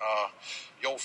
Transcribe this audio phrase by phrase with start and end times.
[0.00, 0.28] Uh,
[0.80, 0.96] yo,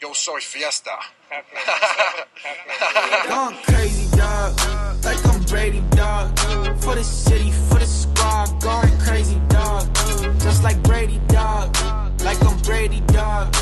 [0.00, 0.92] yo, soy fiesta.
[3.28, 4.56] Going crazy, dog.
[5.04, 6.38] Like I'm Brady, dog.
[6.80, 8.62] For the city, for the squad.
[8.62, 9.92] Going crazy, dog.
[10.38, 11.76] Just like Brady, dog.
[12.22, 13.52] Like I'm Brady, dog.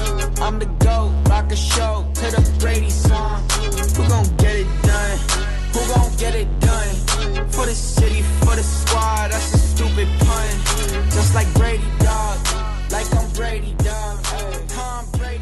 [0.43, 1.11] I'm the GOAT.
[1.31, 3.41] Rock a show to the Brady song.
[3.97, 5.19] Who gon' get it done?
[5.73, 6.95] Who gon' get it done?
[7.49, 9.31] For the city, for the squad.
[9.31, 9.52] That's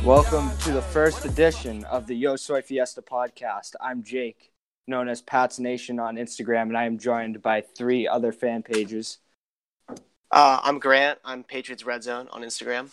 [0.05, 3.75] Welcome to the first edition of the Yo Soy Fiesta podcast.
[3.83, 4.51] I'm Jake,
[4.87, 9.19] known as Pat's Nation on Instagram, and I am joined by three other fan pages.
[10.31, 11.19] Uh, I'm Grant.
[11.23, 12.91] I'm Patriots Red Zone on Instagram.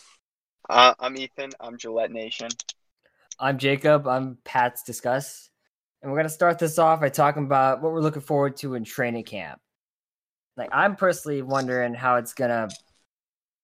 [0.69, 1.51] Uh, I'm Ethan.
[1.61, 2.49] I'm Gillette Nation.
[3.39, 4.05] I'm Jacob.
[4.05, 5.49] I'm Pat's Discuss.
[6.01, 8.75] And we're going to start this off by talking about what we're looking forward to
[8.75, 9.61] in training camp.
[10.57, 12.69] Like, I'm personally wondering how it's going to,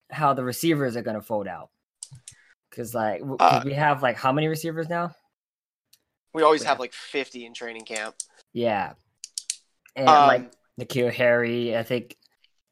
[0.09, 1.71] how the receivers are going to fold out.
[2.73, 5.13] Because, like, Uh, we have, like, how many receivers now?
[6.33, 6.69] We always Yeah.
[6.69, 8.15] have like 50 in training camp.
[8.51, 8.95] Yeah.
[9.95, 12.17] And, Um, like, N'Keal Harry, I think,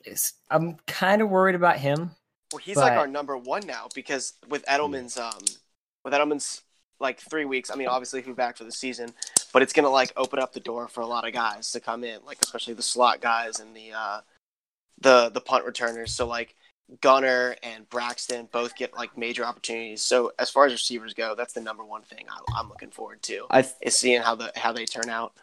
[0.04, 2.16] is, I'm kind of worried about him.
[2.52, 5.40] Well, he's like our number one now because with Edelman's um,
[6.04, 6.64] with Edelman's
[7.00, 7.70] like three weeks.
[7.70, 9.14] I mean, obviously he'll be back for the season,
[9.54, 12.04] but it's gonna like open up the door for a lot of guys to come
[12.04, 14.22] in, like especially the slot guys and the uh,
[15.00, 16.14] the the punt returners.
[16.14, 16.56] So like
[17.00, 20.02] Gunner and Braxton both get like major opportunities.
[20.02, 23.22] So as far as receivers go, that's the number one thing I, I'm looking forward
[23.23, 25.34] to I th- is seeing how the how they turn out.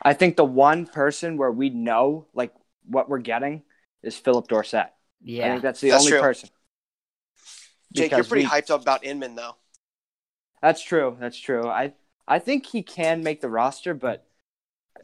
[0.00, 2.54] I think the one person where we know like
[2.86, 3.62] what we're getting
[4.02, 4.80] is Phillip Dorsett.
[4.86, 4.90] I
[5.22, 5.50] Yeah.
[5.50, 6.20] think that's the That's only true.
[6.20, 6.48] person.
[7.92, 9.56] Jake, you're pretty we- hyped up about Inman though.
[10.62, 11.16] That's true.
[11.20, 11.68] That's true.
[11.68, 11.92] I
[12.26, 14.26] I think he can make the roster, but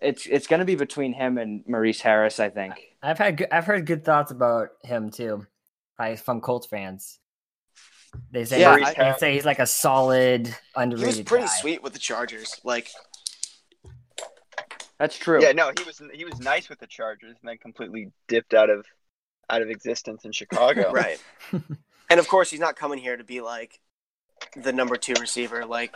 [0.01, 2.41] it's it's going to be between him and Maurice Harris.
[2.41, 2.75] I think.
[3.05, 5.47] I've had good, I've heard good thoughts about him too,
[5.99, 7.19] by from Colts fans.
[8.31, 11.07] They say Yeah, they say he's like a solid He underrated.
[11.19, 11.53] was pretty guy.
[11.61, 12.61] sweet with the Chargers.
[12.65, 12.89] Like
[14.99, 15.43] That's true.
[15.43, 18.71] Yeah, no, he was he was nice with the Chargers, and then completely dipped out
[18.71, 18.87] of
[19.51, 20.91] out of existence in Chicago.
[20.93, 21.23] Right.
[22.11, 23.81] and of course, he's not coming here to be like
[24.57, 25.67] the number two receiver.
[25.67, 25.95] Like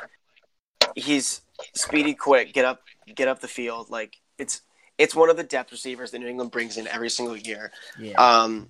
[0.94, 1.40] he's
[1.74, 2.80] speedy, quick, get up,
[3.14, 3.88] get up the field.
[3.88, 4.62] Like it's
[4.98, 7.70] it's one of the depth receivers that New England brings in every single year.
[7.98, 8.14] Yeah.
[8.14, 8.68] Um,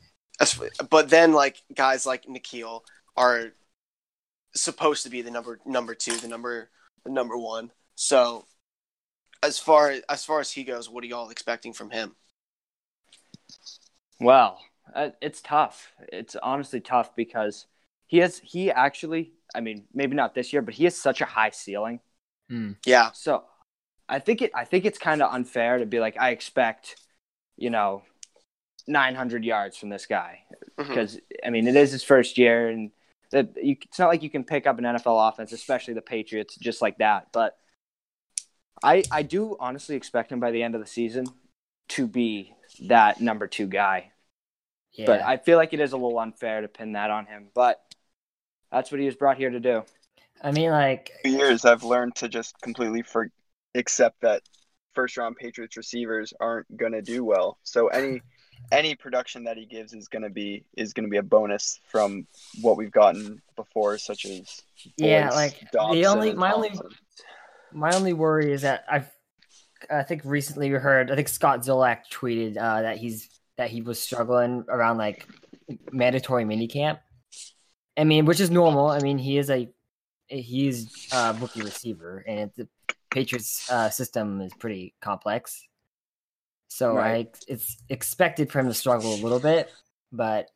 [0.91, 2.83] but then like guys like N'Keal
[3.16, 3.53] are
[4.55, 6.71] supposed to be the number number two, the number
[7.05, 7.72] the number one.
[7.94, 8.44] So
[9.43, 12.15] as far as far as he goes, what are y'all expecting from him?
[14.21, 14.61] Well,
[14.94, 15.93] uh, it's tough.
[16.12, 17.67] It's honestly tough because
[18.06, 19.33] he has he actually.
[19.55, 22.00] I mean, maybe not this year, but he has such a high ceiling.
[22.50, 22.72] Hmm.
[22.84, 23.44] Yeah, So
[24.09, 26.97] I think it I think it's kind of unfair to be like I expect,
[27.57, 28.03] you know,
[28.87, 30.41] 900 yards from this guy
[30.79, 30.89] mm-hmm.
[30.89, 32.91] because I mean it is his first year and
[33.31, 36.57] that you, it's not like you can pick up an NFL offense, especially the Patriots,
[36.57, 37.29] just like that.
[37.33, 37.59] But
[38.83, 41.27] I I do honestly expect him by the end of the season
[41.91, 42.55] to be
[42.89, 44.13] that number two guy.
[44.93, 45.07] yeah.
[45.07, 47.49] But I feel like it is a little unfair to pin that on him.
[47.55, 47.83] But
[48.71, 49.85] that's what he was brought here to do.
[50.43, 53.31] I mean, like, years, I've learned to just completely for
[53.78, 54.43] accept that
[54.94, 57.59] first round Patriots receivers aren't gonna do well.
[57.62, 58.21] So any
[58.72, 62.27] any production that he gives is gonna be is gonna be a bonus from
[62.61, 64.62] what we've gotten before, such as
[64.97, 66.72] yeah, Boyce, like the only my only
[67.72, 69.11] my only worry is that I've
[69.91, 73.83] I think recently we heard I think Scott Zolak tweeted uh, that he's that he
[73.83, 75.27] was struggling around like
[75.93, 76.99] mandatory minicamp.
[77.97, 78.88] I mean, which is normal.
[78.88, 79.69] I mean, he is a
[80.28, 82.69] he's a rookie receiver, and it, the
[83.11, 85.67] Patriots uh, system is pretty complex.
[86.69, 87.27] So Right.
[87.27, 89.73] I, it's expected for him to struggle a little bit,
[90.13, 90.49] but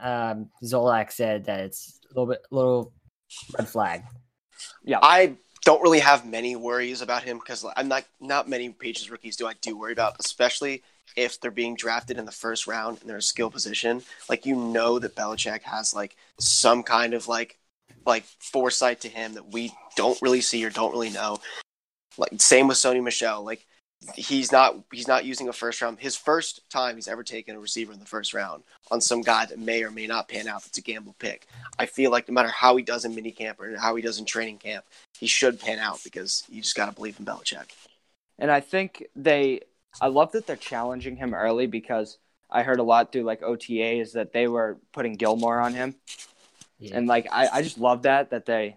[0.00, 2.92] um, Zolak said that it's a little bit little
[3.58, 4.04] red flag.
[4.84, 9.10] Yeah, I don't really have many worries about him because I'm not not many Patriots
[9.10, 10.82] rookies do I do worry about, especially
[11.16, 14.02] if they're being drafted in the first round and they're a skill position.
[14.28, 17.57] Like you know that Belichick has like some kind of like
[18.08, 21.38] like foresight to him that we don't really see or don't really know.
[22.16, 23.44] Like same with Sony Michel.
[23.44, 23.64] Like
[24.14, 25.98] he's not he's not using a first round.
[25.98, 29.46] His first time he's ever taken a receiver in the first round on some guy
[29.46, 30.62] that may or may not pan out.
[30.62, 31.46] That's a gamble pick.
[31.78, 34.24] I feel like no matter how he does in minicamp or how he does in
[34.24, 34.84] training camp,
[35.18, 37.70] he should pan out because you just got to believe in Belichick.
[38.38, 39.60] And I think they,
[40.00, 42.18] I love that they're challenging him early because
[42.50, 45.96] I heard a lot through like OTAs that they were putting Gilmore on him,
[46.78, 46.96] Yeah.
[46.96, 48.76] and like I, I just love that that they,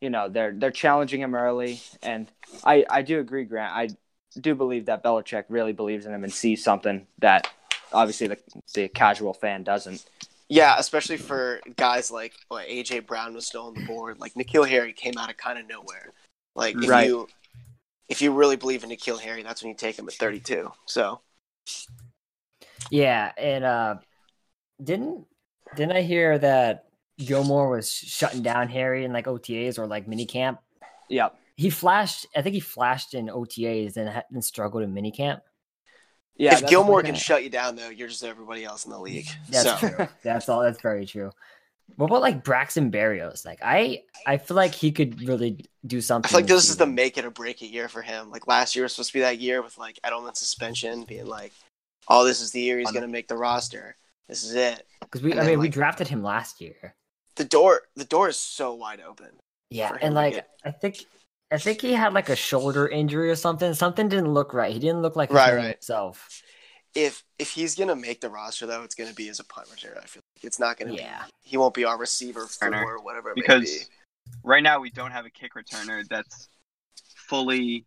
[0.00, 2.30] you know, they're they're challenging him early, and
[2.64, 3.74] I I do agree, Grant.
[3.74, 3.88] I
[4.40, 7.50] do believe that Belichick really believes in him and sees something that
[7.92, 8.38] obviously the
[8.74, 10.04] the casual fan doesn't.
[10.48, 14.20] Yeah, especially for guys like well, AJ Brown was still on the board.
[14.20, 16.12] Like N'Keal Harry came out of kind of nowhere.
[16.54, 17.06] Like if Right.
[17.06, 17.28] you
[18.08, 20.70] if you really believe in N'Keal Harry, that's when you take him at 32.
[20.86, 21.20] So
[22.90, 23.94] Yeah, and uh
[24.82, 25.26] didn't
[25.74, 26.85] didn't I hear that
[27.18, 30.58] Gilmore was shutting down Harry in like OTAs or like minicamp?
[31.08, 31.30] Yeah.
[31.56, 32.26] He flashed.
[32.36, 35.40] I think he flashed in OTAs and, ha- and struggled in minicamp.
[36.36, 36.58] Yeah.
[36.58, 39.26] if Gilmore can shut you down, though, you're just everybody else in the league.
[39.48, 40.08] That's so true.
[40.22, 40.60] That's all.
[40.60, 41.30] That's very true.
[41.94, 43.46] What about like Braxton Berrios?
[43.46, 46.28] Like I, I feel like he could really do something.
[46.28, 46.46] I something.
[46.48, 48.30] feel like this is the make it or break it year for him.
[48.30, 51.52] Like last year was supposed to be that year with like Edelman suspension, being like,
[52.08, 53.96] "Oh, this is the year he's going to make the roster.
[54.28, 55.30] This is it." because we.
[55.30, 56.94] and I then, mean, we like- drafted him last year.
[57.36, 59.28] The door, the door is so wide open.
[59.70, 61.04] Yeah, and like get- I think,
[61.50, 63.74] I think he had like a shoulder injury or something.
[63.74, 64.72] Something didn't look right.
[64.72, 65.84] He didn't look like Right, right.
[65.84, 66.42] self.
[66.94, 69.44] If if he's going to make the roster, though, it's going to be as a
[69.44, 69.98] punt returner.
[69.98, 71.24] I feel like it's not going to Yeah.
[71.26, 71.30] be.
[71.42, 72.82] He won't be our receiver four Returner.
[72.86, 73.84] or whatever it may because be.
[74.42, 76.48] right now we don't have a kick returner that's
[77.28, 77.84] fully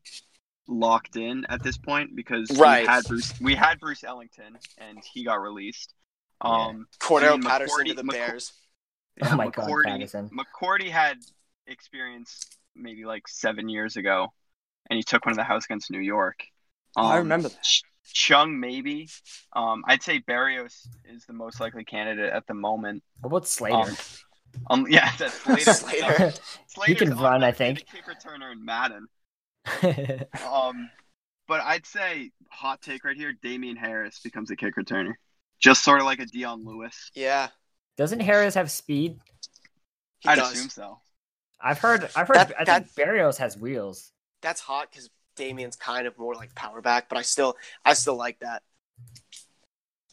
[0.67, 2.81] locked in at this point because Right.
[2.83, 5.93] we had Bruce we had Bruce Ellington and he got released.
[6.41, 8.53] Um Cordarrelle I mean, Patterson to the McCour- Bears.
[9.31, 10.29] Oh my God, McCourty- Patterson.
[10.29, 11.17] McCourty had
[11.67, 12.45] experience
[12.75, 14.27] maybe like seven years ago,
[14.89, 16.39] and he took one of the house against New York.
[16.95, 17.61] Oh, I Um, remember that.
[17.63, 19.07] Ch- Chung maybe.
[19.53, 23.03] Um, I'd say Berrios is the most likely candidate at the moment.
[23.21, 23.93] What about Slater?
[24.71, 25.73] Um, yeah, that's Slater.
[25.73, 26.33] Slater.
[26.87, 27.79] He can Slater's run, I think.
[27.79, 29.05] the Kick returner in Madden.
[30.47, 30.89] Um,
[31.47, 35.13] but I'd say hot take right here: Damien Harris becomes a kick returner,
[35.59, 37.11] just sort of like a Dion Lewis.
[37.13, 37.49] Yeah,
[37.99, 39.19] Doesn't Harris have speed?
[40.21, 40.53] he I'd does.
[40.53, 40.99] assume so.
[41.59, 42.09] I've heard.
[42.15, 42.37] I've heard.
[42.37, 44.13] That- I that- think Berrios has wheels.
[44.41, 48.15] That's hot because Damien's kind of more like power back, but I still, I still
[48.15, 48.63] like that.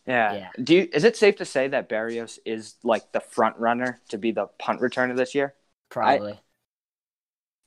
[0.05, 0.35] Yeah.
[0.35, 0.49] Yeah.
[0.61, 4.19] Do you, is it safe to say that Berrios is like the front runner to
[4.19, 5.55] be the punt returner this year?
[5.89, 6.41] Probably.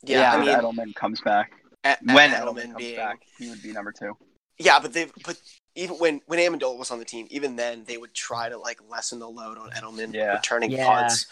[0.03, 0.55] Yeah, Yeah, I When mean,
[0.89, 1.51] Edelman comes back.
[1.85, 4.17] A- When Edelman Edelman comes being, back, he would be number two.
[4.57, 5.37] yeah, but they've but
[5.79, 8.79] even when when Amendola was on the team, even then they would try to like
[8.89, 10.33] lessen the load on Edelman Yeah.
[10.33, 10.85] returning Yeah.
[10.85, 11.27] punts.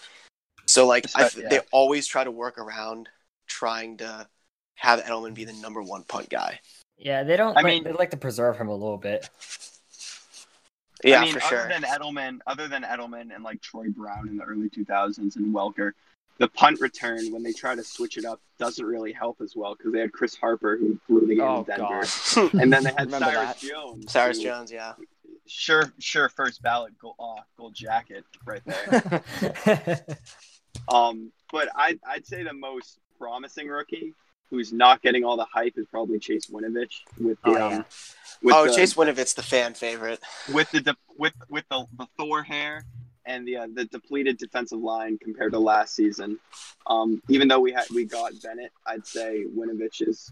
[0.66, 1.50] So like, I, Espe- yeah.
[1.50, 3.10] they always try to work around
[3.48, 4.28] trying to
[4.76, 6.60] have Edelman be the number one punt guy.
[6.98, 7.52] Yeah, they don't.
[7.58, 9.30] I like, mean- they like to preserve him a little bit.
[11.04, 11.68] Yeah, I mean, for other sure.
[11.70, 15.92] than Edelman, other than Edelman and like Troy Brown in the early 2000s and Welker,
[16.40, 19.76] the punt return when they try to switch it up doesn't really help as well
[19.76, 22.04] because they had Chris Harper who blew the game Oh in Denver,
[22.36, 22.54] God.
[22.62, 23.58] and then they had Cyrus that.
[23.60, 24.12] Jones.
[24.12, 24.94] Cyrus who- Jones, yeah.
[25.50, 30.04] Sure, sure, first ballot gold, uh, gold jacket right there.
[30.90, 34.14] um, but I'd I'd say the most promising rookie
[34.50, 37.84] who's not getting all the hype is probably Chase Winovich with the Oh, um, yeah.
[38.44, 40.20] with oh, the, Chase Winovich's the fan favorite.
[40.54, 42.84] with the de- with with the, the Thor hair
[43.28, 46.40] and the uh, the depleted defensive line compared to last season.
[46.88, 50.32] Um, even though we had we got Bennett, I'd say Winovich is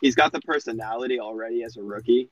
[0.00, 2.30] he's got the personality already as a rookie.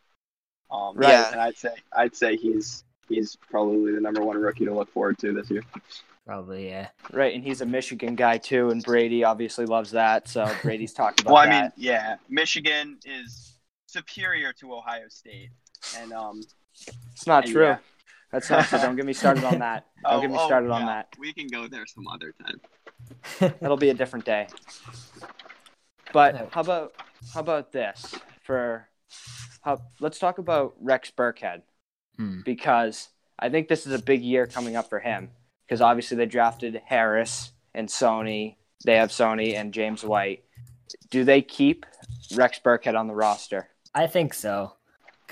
[0.71, 1.13] Um, Right.
[1.33, 5.19] And I'd say I'd say he's he's probably the number one rookie to look forward
[5.19, 5.63] to this year.
[6.27, 6.89] Probably, yeah.
[7.13, 10.27] right, and he's a Michigan guy too, and Brady obviously loves that.
[10.27, 11.77] So Brady's talking about Well, I that.
[11.77, 13.59] mean, yeah, Michigan is
[13.89, 15.51] superior to Ohio State,
[15.99, 16.41] and um,
[17.13, 17.65] it's not true.
[17.65, 17.77] yeah.
[18.35, 18.79] That's not true.
[18.79, 19.87] Don't get me started on that.
[20.05, 21.09] Don't oh, get me oh, started on that.
[21.19, 23.55] We can go there some other time.
[23.61, 24.49] That'll be a different day.
[26.13, 26.95] But how about
[27.33, 28.89] how about this for
[29.63, 31.63] how let's talk about Rex Burkhead
[32.17, 32.41] Hmm.
[32.45, 35.31] because I think this is a big year coming up for him
[35.67, 38.57] because obviously they drafted Harris and Sony.
[38.85, 40.45] They have Sony and James White.
[41.11, 41.87] Do they keep
[42.37, 43.69] Rex Burkhead on the roster?
[43.95, 44.75] I think so.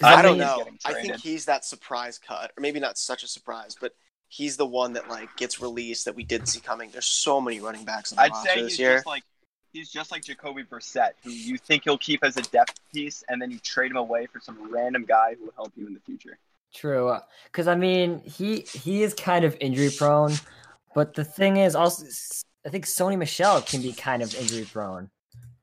[0.03, 0.67] 'Cause, I, I don't know.
[0.85, 3.95] I think he's that surprise cut, or maybe not such a surprise, but
[4.29, 6.91] he's the one that like gets released that we didn't see coming.
[6.91, 8.95] There's so many running backs on the I'd say this he's year.
[8.97, 9.23] just like
[9.73, 13.41] he's just like Jacoby Brissett, who you think you'll keep as a depth piece, and
[13.41, 16.01] then you trade him away for some random guy who will help you in the
[16.01, 16.39] future.
[16.75, 20.33] True, uh, because I mean he he is kind of injury prone,
[20.95, 22.07] but the thing is also
[22.65, 25.11] I think Sony Michel can be kind of injury prone.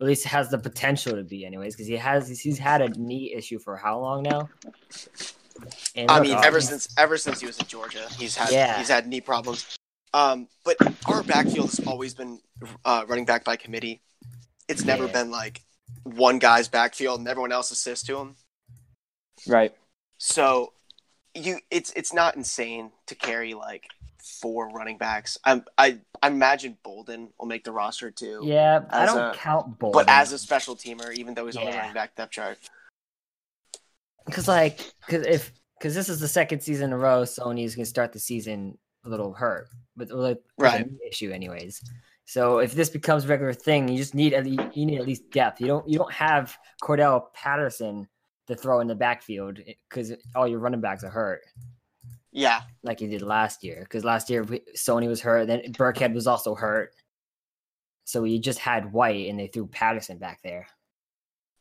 [0.02, 3.34] At least has the potential to be, anyways, because he has he's had a knee
[3.36, 4.50] issue for how long now?
[5.96, 8.78] And I mean, ever since ever since he was in Georgia, he's had Yeah.
[8.78, 9.66] he's had knee problems.
[10.14, 12.40] Um, but our backfield has always been
[12.86, 14.02] uh, running back by committee.
[14.68, 15.12] It's never Yeah.
[15.12, 15.62] been like
[16.04, 18.36] one guy's backfield and everyone else assists to him.
[19.48, 19.76] Right.
[20.18, 20.74] So
[21.36, 23.88] you, it's it's not insane to carry like
[24.22, 25.38] four running backs.
[25.46, 28.42] I I, I imagine Bolden will make the roster too.
[28.44, 31.66] yeah, I don't a- count Bolden, But as a special teamer, even though he's on
[31.66, 32.58] the running back depth chart,
[34.26, 37.86] because like because if because this is the second season in a row Sony's gonna
[37.86, 40.86] start the season a little hurt but with Right.
[41.10, 41.82] issue, anyways.
[42.26, 45.08] So if this becomes a regular thing, you just need at least, you need at
[45.08, 45.60] least depth.
[45.60, 48.08] You don't you don't have Cordarrelle Patterson
[48.48, 49.60] to throw in the backfield
[49.90, 51.42] because all your running backs are hurt
[52.32, 53.80] Yeah, like he did last year.
[53.82, 54.44] Because last year
[54.76, 56.94] Sony was hurt, then Burkhead was also hurt.
[58.06, 60.68] So you just had White and they threw Patterson back there.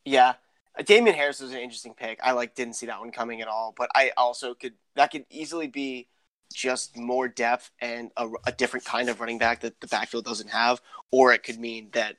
[0.05, 0.33] yeah.
[0.77, 2.19] Uh, Damien Harris was an interesting pick.
[2.23, 5.25] I like didn't see that one coming at all, but I also could that could
[5.29, 6.07] easily be
[6.53, 10.49] just more depth and a, a different kind of running back that the backfield doesn't
[10.49, 12.17] have, or it could mean that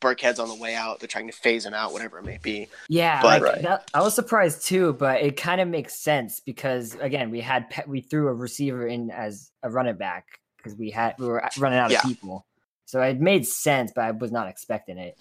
[0.00, 1.00] Burkhead's on the way out.
[1.00, 2.68] They're trying to phase him out, whatever it may be.
[2.88, 3.62] Yeah, But- like Right.
[3.62, 7.68] that, I was surprised too, but it kind of makes sense because again, we had
[7.70, 10.26] Pe- we threw a receiver in as a running back
[10.56, 11.98] because we had we were running out Yeah.
[11.98, 12.46] of people,
[12.84, 15.20] so it made sense, but I was not expecting it.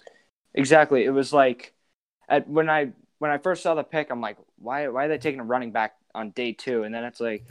[0.54, 1.06] Exactly.
[1.06, 1.74] It was like
[2.30, 5.18] at when I when I first saw the pick, I'm like, why why are they
[5.18, 6.84] taking a running back on day two?
[6.84, 7.46] And then it's like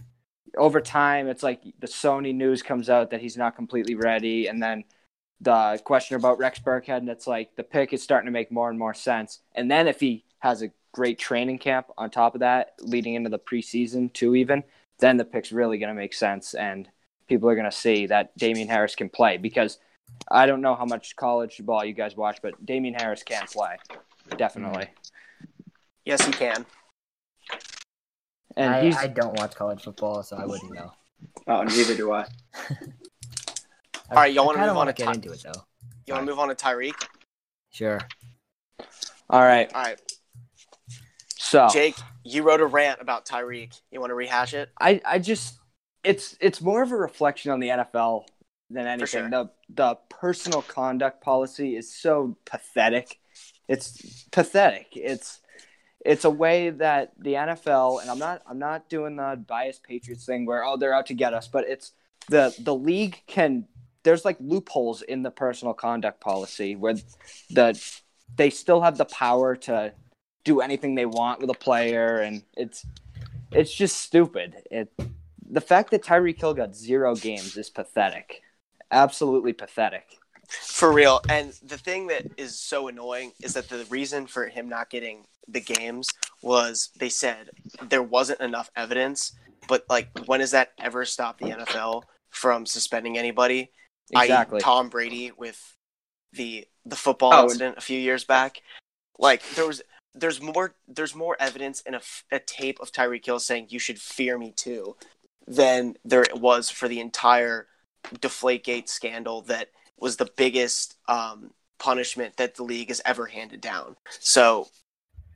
[0.56, 4.62] over time, it's like the Sony news comes out that he's not completely ready, and
[4.62, 4.84] then
[5.40, 8.70] the question about Rex Burkhead, and it's like the pick is starting to make more
[8.70, 9.40] and more sense.
[9.54, 13.30] And then if he has a great training camp on top of that, leading into
[13.30, 14.64] the preseason too, even
[14.98, 16.88] then the pick's really going to make sense, and
[17.28, 19.78] people are going to see that Damien Harris can play because
[20.30, 23.76] I don't know how much college ball you guys watch, but Damien Harris can play,
[24.36, 24.88] definitely.
[26.04, 26.64] Yes, he can.
[28.56, 30.92] And I, I don't watch college football, so I wouldn't know.
[31.46, 32.26] Oh, neither do I.
[34.10, 35.62] All right, y'all wanna move on wanna to get Ty- into it though.
[36.06, 36.94] You want to move on to Tyreek?
[37.70, 38.00] Sure.
[39.28, 39.72] all right.
[39.74, 40.00] All right,
[41.36, 43.80] So Jake, you wrote a rant about Tyreek.
[43.90, 44.70] You want to rehash it?
[44.80, 45.58] I, I just
[46.04, 48.24] it's it's more of a reflection on the NFL
[48.70, 49.06] than anything.
[49.06, 49.28] sure.
[49.30, 53.18] The the personal conduct policy is so pathetic.
[53.68, 54.88] It's pathetic.
[54.92, 55.40] It's
[56.04, 60.24] it's a way that the NFL and I'm not I'm not doing the biased Patriots
[60.24, 61.92] thing where oh they're out to get us, but it's
[62.28, 63.66] the the league can
[64.06, 66.94] there's like loopholes in the personal conduct policy where
[67.50, 67.78] the
[68.36, 69.92] they still have the power to
[70.44, 72.86] do anything they want with a player and it's
[73.50, 74.54] it's just stupid.
[74.70, 74.92] It
[75.48, 78.42] the fact that Tyreek Hill got zero games is pathetic.
[78.92, 80.18] Absolutely pathetic.
[80.48, 81.20] For real.
[81.28, 85.24] And the thing that is so annoying is that the reason for him not getting
[85.48, 86.08] the games
[86.42, 87.50] was they said
[87.82, 89.32] there wasn't enough evidence.
[89.66, 93.72] But like, when has that ever stopped the NFL from suspending anybody?
[94.14, 94.24] i.e.
[94.24, 94.60] Exactly.
[94.60, 95.74] Tom Brady with
[96.32, 98.62] the the football Oh, and- incident a few years back.
[99.18, 99.82] Like there was
[100.14, 103.98] there's more there's more evidence in a, a tape of Tyreek Hill saying you should
[104.00, 104.96] fear me too
[105.46, 107.66] than there was for the entire
[108.14, 113.96] Deflategate scandal that was the biggest um, punishment that the league has ever handed down.
[114.20, 114.68] So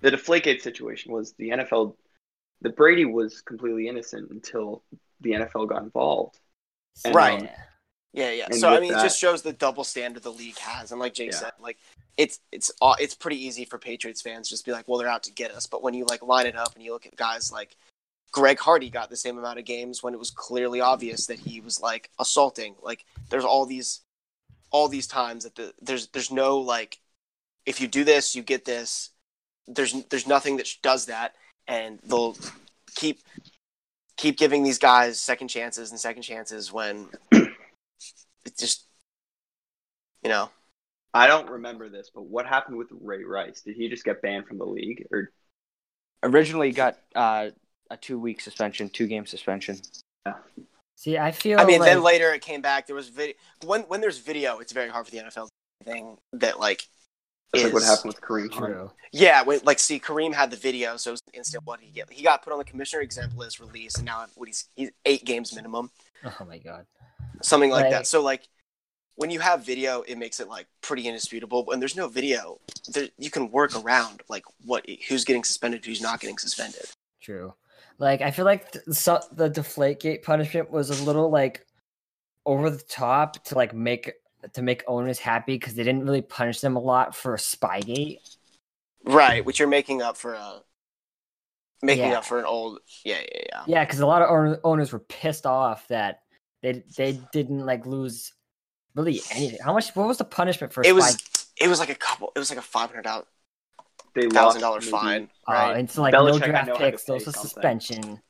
[0.01, 1.95] The Deflategate situation was the NFL.
[2.63, 4.83] The Brady was completely innocent until
[5.21, 6.39] the NFL got involved.
[7.05, 7.41] And, Right.
[7.43, 7.49] um,
[8.13, 8.47] Yeah, yeah.
[8.47, 11.15] And So I mean, it just shows the double standard the league has, and like
[11.15, 11.39] Jake Yeah.
[11.39, 11.79] said, like
[12.17, 15.33] it's it's it's pretty easy for Patriots fans just be like, well, they're out to
[15.33, 15.67] get us.
[15.67, 17.77] But when you like line it up and you look at guys like
[18.33, 21.61] Greg Hardy got the same amount of games when it was clearly obvious that he
[21.61, 22.75] was like assaulting.
[22.83, 24.01] Like there's all these
[24.71, 26.99] all these times that the there's there's no like
[27.67, 29.11] if you do this, you get this.
[29.67, 31.35] There's there's nothing that does that,
[31.69, 32.37] and they'll
[32.97, 33.21] keep
[34.17, 37.09] keep giving these guys second chances and second chances when
[38.45, 38.87] it's just
[40.23, 40.51] you know
[41.13, 43.63] I don't remember this, but what happened with Ray Rice?
[43.63, 45.33] Did he just get banned from the league, or
[46.23, 47.51] Originally got uh,
[47.91, 49.81] a two week suspension, two game suspension.
[50.27, 50.35] Yeah.
[50.97, 51.59] See, I feel.
[51.59, 54.59] i mean like, then later it came back there was video when when there's video
[54.59, 55.49] it's very hard for the nfl
[55.83, 56.83] thing that like
[57.55, 58.91] just like what is- happened with Kareem True.
[59.11, 61.93] yeah when, like see kareem had the video so it was instant what did he
[61.93, 64.91] get he got put on the commissioner exempt list release and now what he's he's
[65.07, 65.91] eight games minimum
[66.23, 66.85] Oh my god.
[67.43, 68.49] Something like Like- that so like
[69.17, 72.59] when you have video it makes it like pretty indisputable when there's no video
[72.93, 76.87] there, you can work around like what who's getting suspended who's not getting suspended
[77.21, 77.53] True.
[77.99, 81.67] Like I feel like th- so, the Deflategate punishment was a little like
[82.47, 84.13] over the top to like make
[84.55, 88.21] to make owners happy because they didn't really punish them a lot for Spygate.
[89.05, 90.63] right which you're making up for a
[91.83, 92.19] making Yeah.
[92.19, 95.45] up for an old yeah yeah yeah Yeah, because a lot of owners were pissed
[95.45, 96.23] off that
[96.63, 98.33] they they didn't like lose
[98.95, 99.59] really anything.
[99.65, 99.91] How much?
[99.95, 100.83] What was the punishment for?
[100.85, 101.47] it was Spygate?
[101.63, 103.27] it was like a couple it was like a five hundred dollars
[104.15, 106.75] They lost thousand dollar maybe- fine Uh, right it's like no Belichick, I draft know
[106.75, 108.21] how to picks, pay those a suspension.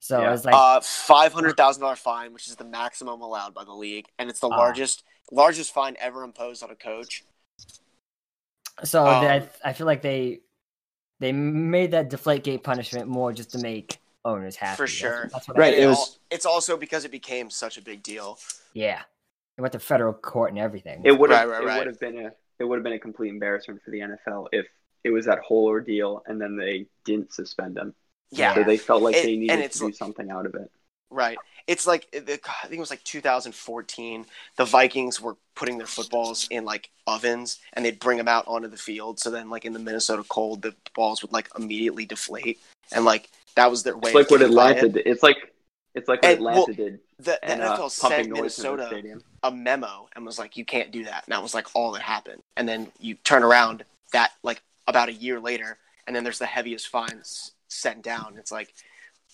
[0.00, 0.30] So Yeah.
[0.30, 3.72] was like uh five hundred thousand dollar fine which is the maximum allowed by the
[3.74, 4.56] league and it's the Ah.
[4.56, 5.02] largest
[5.32, 7.24] largest fine ever imposed on a coach
[8.84, 10.40] So Um, that I feel like they
[11.18, 14.76] they made that Deflategate punishment more just to make owners happy.
[14.76, 15.28] For That's- sure.
[15.32, 18.02] That's, what Right, I, And it was- it's also because it became such a big
[18.02, 18.38] deal.
[18.74, 19.02] yeah.
[19.56, 21.00] It went to federal court and everything.
[21.06, 21.78] It would have Right, right, it right.
[21.78, 24.66] would have been a it would have been a complete embarrassment for the NFL if
[25.04, 27.94] it was that whole ordeal and then they didn't suspend them.
[28.30, 30.70] Yeah, So they felt like It- they needed to do something out of it.
[31.10, 31.38] Right.
[31.66, 34.26] It's like it- I think it was like 2014.
[34.56, 38.68] The Vikings were putting their footballs in like ovens, and they'd bring them out onto
[38.68, 39.18] the field.
[39.18, 42.58] So then, like in the Minnesota cold, the balls would like immediately deflate,
[42.92, 44.10] and like that was their way.
[44.10, 44.92] It's like what Atlanta it.
[44.92, 45.06] did.
[45.06, 45.36] It's like
[45.94, 49.18] it's like what And, Atlanta well, did The, the and uh, NFL pumping sent Minnesota
[49.42, 52.02] a memo and was like, "You can't do that." And that was like all that
[52.02, 52.42] happened.
[52.56, 56.46] And then you turn around that like about a year later, and then there's the
[56.46, 58.36] heaviest fines sent down.
[58.38, 58.72] It's like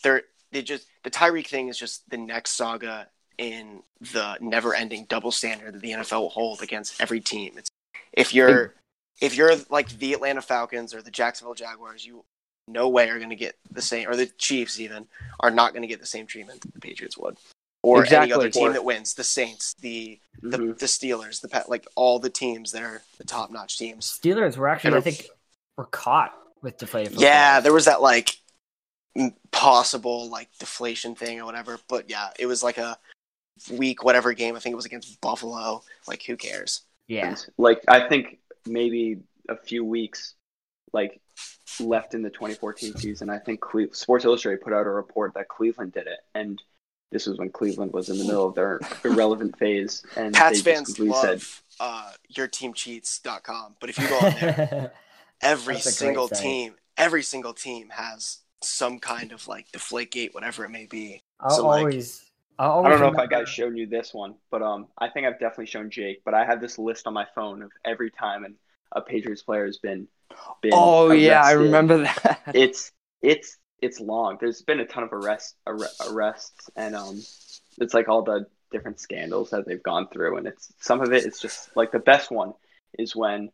[0.02, 0.22] they're
[0.52, 3.82] they just the Tyreek thing is just the next saga in
[4.12, 7.54] the never-ending double standard that the NFL will hold against every team.
[7.56, 7.70] It's
[8.12, 8.74] if you're
[9.20, 12.24] if you're like the Atlanta Falcons or the Jacksonville Jaguars, you
[12.68, 15.06] no way are going to get the same, or the Chiefs even
[15.40, 17.36] are not going to get the same treatment that the Patriots would,
[17.82, 19.14] or any other team that wins.
[19.14, 20.78] The Saints, the the, Mhm.
[20.78, 24.18] the Steelers, the like all the teams that are the top notch teams.
[24.22, 25.28] Steelers were actually, I think,
[25.76, 27.14] were caught with deflated.
[27.20, 28.36] Yeah, there was that like
[29.50, 32.98] possible like deflation thing or whatever, but yeah, it was like a
[33.70, 34.56] week whatever game.
[34.56, 35.82] I think it was against Buffalo.
[36.06, 36.82] Like who cares?
[37.08, 37.34] yeah.
[37.58, 40.34] Like I think maybe a few weeks
[40.92, 41.20] like
[41.80, 43.30] left in the 2014 season.
[43.30, 46.60] I think Cle- Sports Illustrated put out a report that Cleveland did it, and
[47.10, 50.62] this was when Cleveland was in the middle of their irrelevant phase, and Pats they
[50.62, 54.92] just fans completely love said, uh, yourteamcheats.com, but if you go on there,
[55.40, 60.34] every That's a great single team, every single team has some kind of like deflategate,
[60.34, 61.22] whatever it may be.
[61.40, 62.28] I'll So, like- always.
[62.58, 64.86] I'll always I don't know if I remember- guys showed you this one, but um,
[64.98, 66.22] I think I've definitely shown Jake.
[66.24, 68.54] But I have this list on my phone of every time and
[68.92, 70.06] a Patriots player has been.
[70.60, 72.42] been Oh yeah, I remember that.
[72.54, 72.92] It's
[73.22, 74.36] it's it's long.
[74.38, 77.16] There's been a ton of arrests arre- arrests, and um,
[77.78, 81.24] it's like all the different scandals that they've gone through, and it's some of it
[81.24, 82.52] is just like the best one
[82.98, 83.50] is when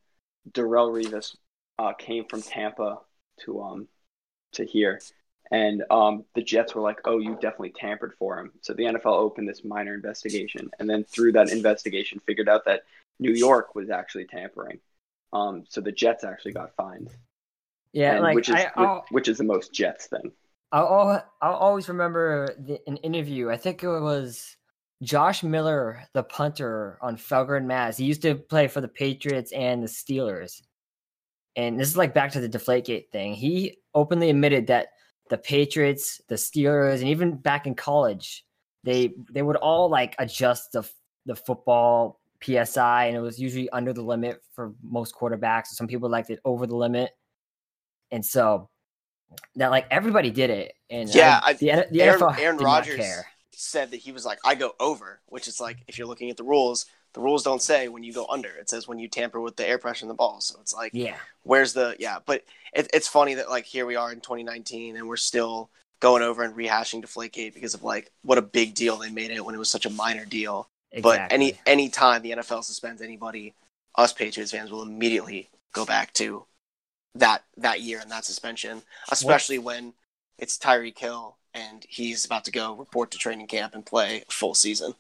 [0.51, 1.37] Darrelle Revis
[1.79, 2.99] uh, came from Tampa
[3.45, 3.89] to um
[4.53, 5.01] to here,
[5.51, 8.53] and um the Jets were like, oh, you definitely tampered for him.
[8.61, 12.83] So the NFL opened this minor investigation, and then through that investigation, figured out that
[13.19, 14.79] New York was actually tampering.
[15.33, 17.11] Um, so the Jets actually got fined,
[17.93, 20.33] Yeah, and like which is I, which, is the most Jets thing.
[20.73, 23.51] I'll, I'll, I'll always remember the, an interview.
[23.51, 24.57] I think it was
[25.03, 27.99] Josh Miller, the punter on Felger and Mazz.
[27.99, 30.63] He used to play for the Patriots and the Steelers.
[31.59, 33.35] And this is like back to the Deflategate thing.
[33.35, 34.91] He openly admitted that
[35.29, 38.45] the Patriots, the Steelers, and even back in college,
[38.85, 40.89] they they would all like adjust the
[41.27, 45.67] the football PSI, and it was usually under the limit for most quarterbacks.
[45.67, 47.11] Some people liked it over the limit,
[48.13, 48.71] and so
[49.57, 50.75] that like everybody did it.
[50.89, 53.05] And Yeah, I, the, the Aaron- NFL Aaron Rodgers-
[53.51, 56.37] Said that he was like, I go over, which is like if you're looking at
[56.37, 58.49] the rules, the rules don't say when you go under.
[58.49, 60.41] It says when you tamper with the air pressure in the ball.
[60.41, 63.97] So it's like Yeah, where's the yeah but it, it's funny that like here we
[63.97, 68.39] are in 2019 and we're still going over and rehashing deflategate because of like what
[68.39, 71.19] a big deal they made it when it was such a minor deal exactly.
[71.19, 73.55] but any any time the nfl suspends anybody
[73.97, 76.45] us patriots fans will immediately go back to
[77.15, 79.93] that that year and that suspension especially when
[80.39, 84.33] it's Tyreek Hill and he's about to go report to training camp and play a
[84.33, 84.95] full season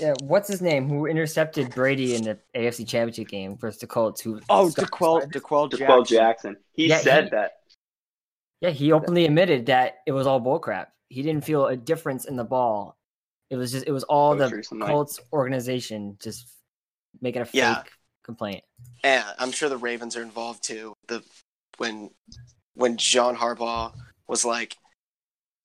[0.00, 0.88] yeah, what's his name?
[0.88, 4.20] Who intercepted Brady in the AFC Championship game versus the Colts?
[4.20, 4.40] Who?
[4.48, 5.86] Oh, Scott- D'Qwell, D'Qwell Jackson.
[5.86, 6.56] D'Qwell Jackson.
[6.72, 7.52] He Yeah, said he- that.
[8.60, 10.88] Yeah, he openly admitted that it was all bullcrap.
[11.08, 12.96] He didn't feel a difference in the ball.
[13.48, 14.86] It was just it was all oh, the recently.
[14.86, 16.46] Colts organization just
[17.20, 17.82] making a fake Yeah.
[18.22, 18.62] complaint.
[19.02, 21.22] and i'm sure the ravens are involved too the
[21.78, 22.10] when
[22.74, 23.92] when john harbaugh
[24.28, 24.76] was like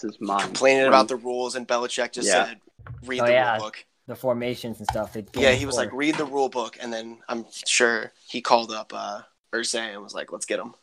[0.01, 0.41] This is mine.
[0.41, 2.45] complaining When- about the rules, and Belichick just Yeah.
[2.45, 2.61] said,
[3.03, 3.51] "Read Oh, the yeah.
[3.55, 5.15] rule book." The formations and stuff.
[5.33, 8.93] Yeah, he was like, "Read the rule book," and then I'm sure he called up
[8.93, 9.21] uh,
[9.53, 10.75] Irsay and was like, "Let's get him."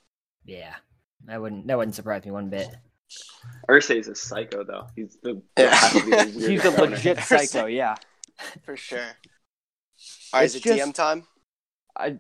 [0.45, 0.75] yeah,
[1.27, 2.69] that wouldn't that wouldn't surprise me one bit.
[3.69, 4.87] Irsay is a psycho, though.
[4.97, 5.41] He's the.
[5.59, 5.75] Yeah.
[5.75, 7.67] has to be the He's a legit psycho.
[7.83, 7.95] Yeah.
[8.65, 8.99] For sure.
[10.33, 11.27] All right, is It's it DM time?
[11.97, 12.19] I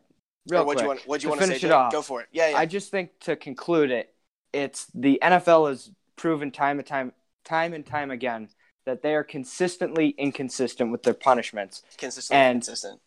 [0.49, 0.83] real what quick.
[0.83, 1.01] you want?
[1.09, 1.53] What do you to want to say?
[1.55, 2.29] finish it off, Go for it.
[2.31, 2.59] Yeah, yeah.
[2.59, 4.15] I just think to conclude it,
[4.53, 5.91] it's the NFL has
[6.23, 7.13] proven time and time,
[7.45, 8.49] time and time again
[8.87, 11.83] that they are consistently inconsistent with their punishments.
[11.99, 13.01] Consistently and- consistent.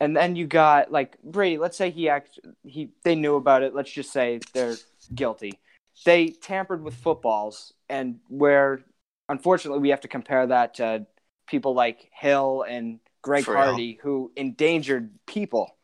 [0.00, 1.56] And then you got like Brady.
[1.56, 3.74] Let's say he act he they knew about it.
[3.74, 4.74] Let's just say they're
[5.14, 5.60] guilty.
[6.04, 8.80] They tampered with footballs, and where
[9.28, 11.06] unfortunately we have to compare that to
[11.46, 13.56] people like Hill and Greg For.
[13.56, 15.76] Hardy, who endangered people.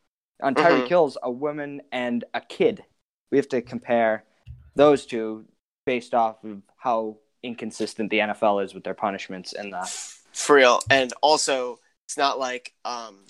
[0.43, 0.89] On Tyreek Mhm.
[0.89, 2.85] Hill's a woman and a kid.
[3.31, 4.25] We have to compare
[4.75, 5.47] those two
[5.87, 9.85] based off of how inconsistent the NFL is with their punishments and the
[10.33, 10.81] for real.
[10.91, 13.27] And also, it's not like um,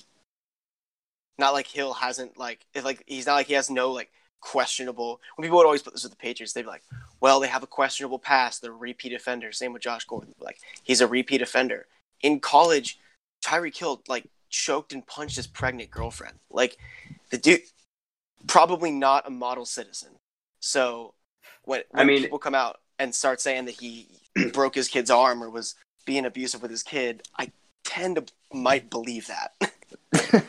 [1.38, 4.10] not like Hill hasn't like if like he's not like he has no like
[4.40, 5.20] questionable.
[5.36, 6.84] When people would always put this with the Patriots, they'd be like,
[7.20, 8.62] "Well, they have a questionable past.
[8.62, 10.34] They're repeat offender." Same with Josh Gordon.
[10.38, 11.86] Like he's a repeat offender.
[12.22, 12.98] In college,
[13.44, 16.38] Tyreek Hill like choked and punched his pregnant girlfriend.
[16.50, 16.76] Like
[17.30, 17.62] the dude,
[18.46, 20.10] probably not a model citizen.
[20.60, 21.14] So
[21.64, 24.08] when, when I mean- people come out and start saying that he
[24.52, 27.52] broke his kid's arm or was being abusive with his kid, I
[27.84, 29.72] tend to might believe that.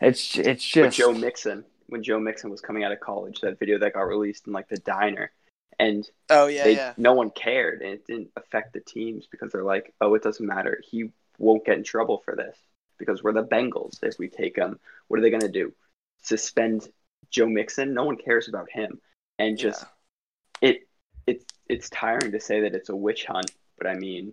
[0.00, 3.58] it's it's With just Joe Mixon, when Joe Mixon was coming out of college, that
[3.58, 5.32] video that got released in like the diner,
[5.78, 6.92] and oh yeah, they yeah.
[6.96, 10.46] no one cared, and it didn't affect the teams because they're like, oh, it doesn't
[10.46, 10.80] matter.
[10.88, 12.56] He won't get in trouble for this
[12.98, 14.02] because we're the Bengals.
[14.02, 14.78] If we take him,
[15.08, 15.72] what are they gonna do?
[16.22, 16.88] Suspend
[17.30, 17.94] Joe Mixon?
[17.94, 19.00] No one cares about him,
[19.38, 19.88] and just it
[20.60, 20.86] it
[21.68, 24.32] it's tiring to say that it's a witch hunt, but I mean,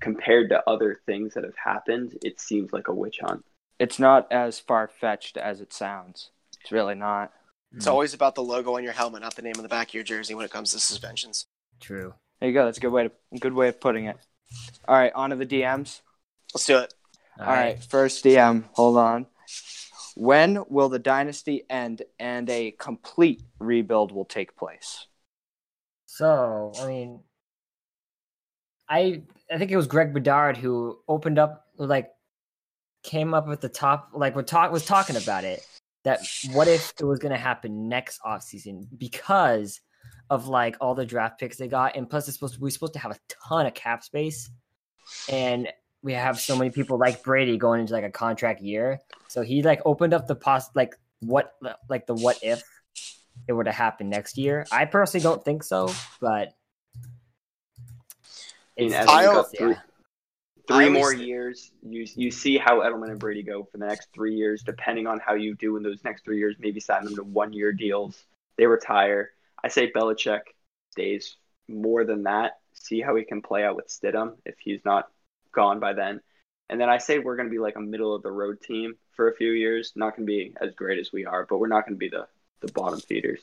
[0.00, 3.44] compared to other things that have happened, it seems like a witch hunt.
[3.78, 6.30] it's not as far fetched as it sounds.
[6.60, 7.32] It's really not.
[7.74, 9.94] It's always about the logo on your helmet, not the name on the back of
[9.94, 11.46] your jersey when it comes to suspensions.
[11.80, 12.14] True.
[12.40, 12.64] There you go.
[12.64, 14.16] That's a good way to good way of putting it.
[14.86, 16.00] All right, on to the DMs.
[16.54, 16.94] Let's do it.
[17.38, 18.64] All right, first DM.
[18.72, 19.26] Hold on.
[20.14, 25.06] When will the dynasty end and a complete rebuild will take place?
[26.16, 27.20] So, I mean,
[28.88, 32.08] I I think it was Greg Bedard who opened up, like,
[33.02, 35.60] came up with the top, like, was talk was talking about it.
[36.04, 36.20] That
[36.52, 39.78] what if it was going to happen next offseason because
[40.30, 42.94] of like all the draft picks they got, and plus it's supposed to, we're supposed
[42.94, 44.48] to have a ton of cap space,
[45.28, 45.68] and
[46.02, 49.00] we have so many people like Brady going into like a contract year.
[49.28, 51.52] So he like opened up the pos like what
[51.90, 52.62] like the what if
[53.48, 54.66] it were to happen next year.
[54.72, 56.54] I personally don't think so, but
[58.78, 59.80] I mean, it's- as I we go don't- through yeah.
[60.68, 63.86] three I more always- years, you you see how Edelman and Brady go for the
[63.86, 66.56] next three years, depending on how you do in those next three years.
[66.58, 68.24] Maybe sign them to one year deals.
[68.56, 69.32] They retire.
[69.62, 70.40] I say Belichick
[70.92, 71.36] stays
[71.68, 72.60] more than that.
[72.74, 75.10] See how he can play out with Stidham if he's not
[75.52, 76.20] gone by then.
[76.68, 78.96] And then I say we're going to be like a middle of the road team
[79.14, 79.92] for a few years.
[79.96, 82.08] Not going to be as great as we are, but we're not going to be
[82.08, 82.26] the
[82.60, 83.40] the bottom feeders.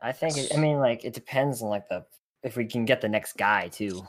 [0.00, 2.04] I think it, I mean like it depends on like the
[2.42, 4.06] if we can get the next guy too.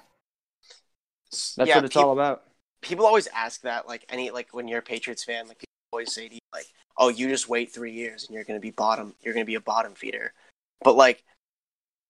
[1.58, 2.44] That's yeah, what it's peop- all about.
[2.82, 6.14] people always ask that like any like when you're a Patriots fan, like people always
[6.14, 8.72] say to you like, "Oh, you just wait three years and you're going to be
[8.72, 9.16] bottom.
[9.22, 10.34] You're going to be a bottom feeder."
[10.84, 11.24] But like,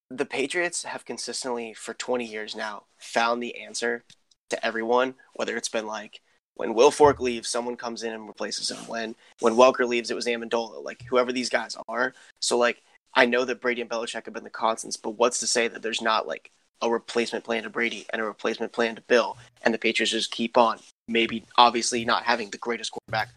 [0.10, 4.06] the Patriots have consistently for 20 years now found the answer
[4.50, 5.16] to everyone.
[5.34, 6.22] Whether it's been like
[6.58, 8.78] when Wilfork leaves, someone comes in and replaces him.
[8.88, 10.84] When when Welker leaves, it was Amendola.
[10.84, 12.14] Like whoever these guys are.
[12.42, 12.82] So like,
[13.14, 15.82] I know that Brady and Belichick have been the constants, but what's to say that
[15.82, 19.74] there's not like a replacement plan to Brady and a replacement plan to Bill, and
[19.74, 20.80] the Patriots just keep on.
[21.08, 23.30] Maybe obviously not having the greatest quarterback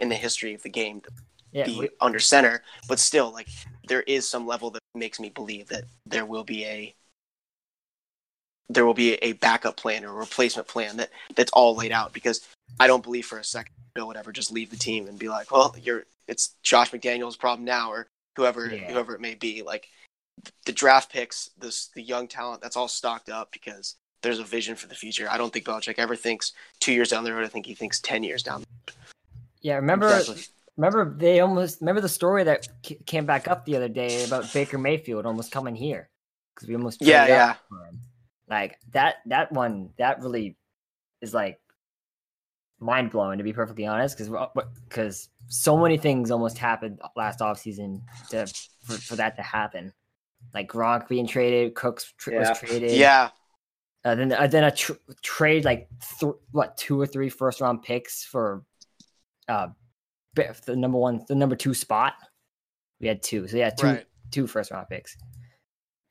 [0.00, 1.10] in the history of the game to
[1.52, 3.48] Yeah, be we- under center, but still, like
[3.86, 6.94] there is some level that makes me believe that there will be a
[8.68, 12.12] there will be a backup plan or a replacement plan that that's all laid out
[12.12, 12.46] because
[12.78, 15.28] I don't believe for a second Bill would ever just leave the team and be
[15.28, 18.06] like, well, you're it's Josh McDaniel's problem now or
[18.36, 18.92] whoever Yeah.
[18.92, 19.62] whoever it may be.
[19.62, 19.88] Like
[20.64, 24.76] the draft picks, this the young talent, that's all stocked up because there's a vision
[24.76, 25.26] for the future.
[25.30, 27.44] I don't think Belichick ever thinks two years down the road.
[27.44, 28.64] I think he thinks ten years down.
[29.60, 29.74] yeah.
[29.76, 30.42] Remember, Exactly.
[30.76, 32.68] remember they almost remember the story that
[33.06, 36.08] came back up the other day about Baker Mayfield almost coming here
[36.54, 37.54] because we almost Yeah, yeah.
[37.68, 38.00] for him.
[38.48, 40.56] Like that that one that really
[41.20, 41.59] is like
[42.80, 44.32] mind blowing to be perfectly honest because
[44.88, 48.46] because so many things almost happened last offseason to
[48.84, 49.92] for, for that to happen.
[50.54, 52.48] Like Gronk being traded, Cooks tr- Yeah.
[52.48, 52.92] was traded.
[52.92, 53.28] Yeah,
[54.04, 55.88] Uh, then uh, then a tr- trade like
[56.18, 58.64] th- what two or three first round picks for
[59.48, 59.68] uh
[60.34, 62.14] bi- the number one the number two spot.
[63.00, 64.06] We had two, so yeah, two right.
[64.30, 65.16] two first round picks.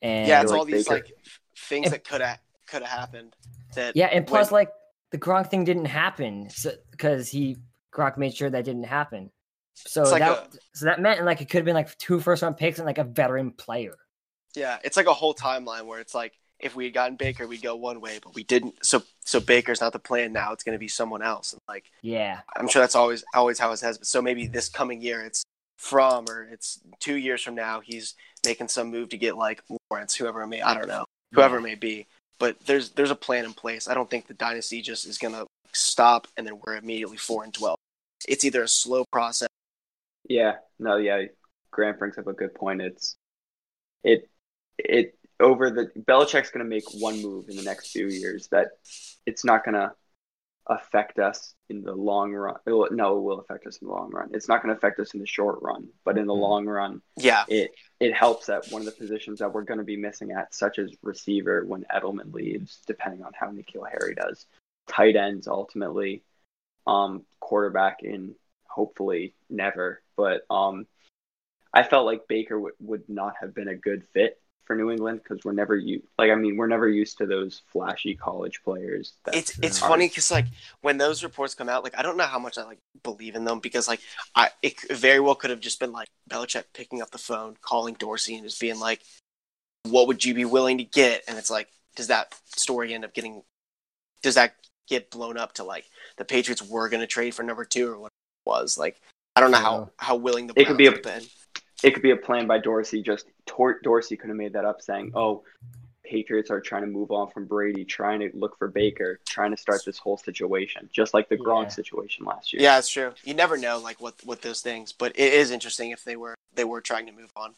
[0.01, 1.05] And yeah, it's like all these Baker.
[1.05, 1.13] like
[1.57, 3.35] things And- that could have could have happened.
[3.75, 4.69] That yeah, and plus when- like
[5.11, 6.49] the Gronk thing didn't happen
[6.91, 7.57] because he
[7.93, 9.31] Gronk made sure that didn't happen.
[9.75, 12.57] So like that so that meant like it could have been like two first round
[12.57, 13.95] picks and like a veteran player.
[14.55, 17.61] yeah, it's like a whole timeline where it's like if we had gotten Baker, we'd
[17.61, 18.85] go one way, but we didn't.
[18.85, 20.51] So so Baker's not the plan now.
[20.51, 21.53] It's going to be someone else.
[21.53, 24.69] And like Yeah, I'm sure that's always always how it has But So maybe this
[24.69, 25.43] coming year it's
[25.77, 30.13] from or it's two years from now he's making some move to get like Lawrence,
[30.13, 32.07] whoever it may I don't know, whoever it may be.
[32.39, 33.87] But there's there's a plan in place.
[33.87, 37.53] I don't think the dynasty just is gonna stop and then we're immediately four and
[37.53, 37.77] twelve.
[38.27, 39.49] It's either a slow process.
[40.27, 41.25] Yeah, no, yeah.
[41.71, 42.81] Grant brings up a good point.
[42.81, 43.15] It's
[44.03, 44.29] it
[44.77, 48.67] it over the Belichick's to make one move in the next few years that
[49.25, 49.91] it's not to
[50.69, 52.55] affect us in the long run.
[52.65, 54.29] It will, no, it will affect us in the long run.
[54.33, 56.39] It's not going to affect us in the short run, but in the Mhm.
[56.39, 57.43] long run, Yeah.
[57.47, 60.53] it it helps at one of the positions that we're going to be missing at,
[60.53, 64.45] such as receiver when Edelman leaves, depending on how N'Keal Harry does.
[64.87, 66.23] Tight ends ultimately,
[66.87, 68.35] um, quarterback in
[68.67, 70.87] hopefully never, but um,
[71.73, 75.21] I felt like Baker w- would not have been a good fit for New England
[75.23, 79.13] because we're never u- like I mean we're never used to those flashy college players.
[79.25, 79.87] That It's it's true.
[79.87, 80.45] funny because like
[80.81, 83.45] when those reports come out, like I don't know how much I like believe in
[83.45, 83.99] them because like
[84.35, 87.95] I it very well could have just been like Belichick picking up the phone, calling
[87.95, 89.01] Dorsey, and just being like,
[89.89, 93.15] "What would you be willing to get?" And it's like, does that story end up
[93.15, 93.41] getting?
[94.21, 94.53] Does that
[94.87, 95.85] get blown up to like
[96.17, 98.77] the Patriots were going to trade for number two or what it was?
[98.77, 99.01] Like
[99.35, 101.29] I don't know how how willing the It could be Browns a- have been.
[101.83, 103.01] It could be a plan by Dorsey.
[103.01, 105.43] Just Tor- Dorsey could have made that up, saying, "Oh,
[106.03, 109.57] Patriots are trying to move on from Brady, trying to look for Baker, trying to
[109.57, 111.69] start this whole situation, just like the Gronk Yeah.
[111.69, 113.13] situation last year." Yeah, it's true.
[113.23, 116.35] You never know like what what those things, but it is interesting if they were
[116.53, 117.55] they were trying to move on.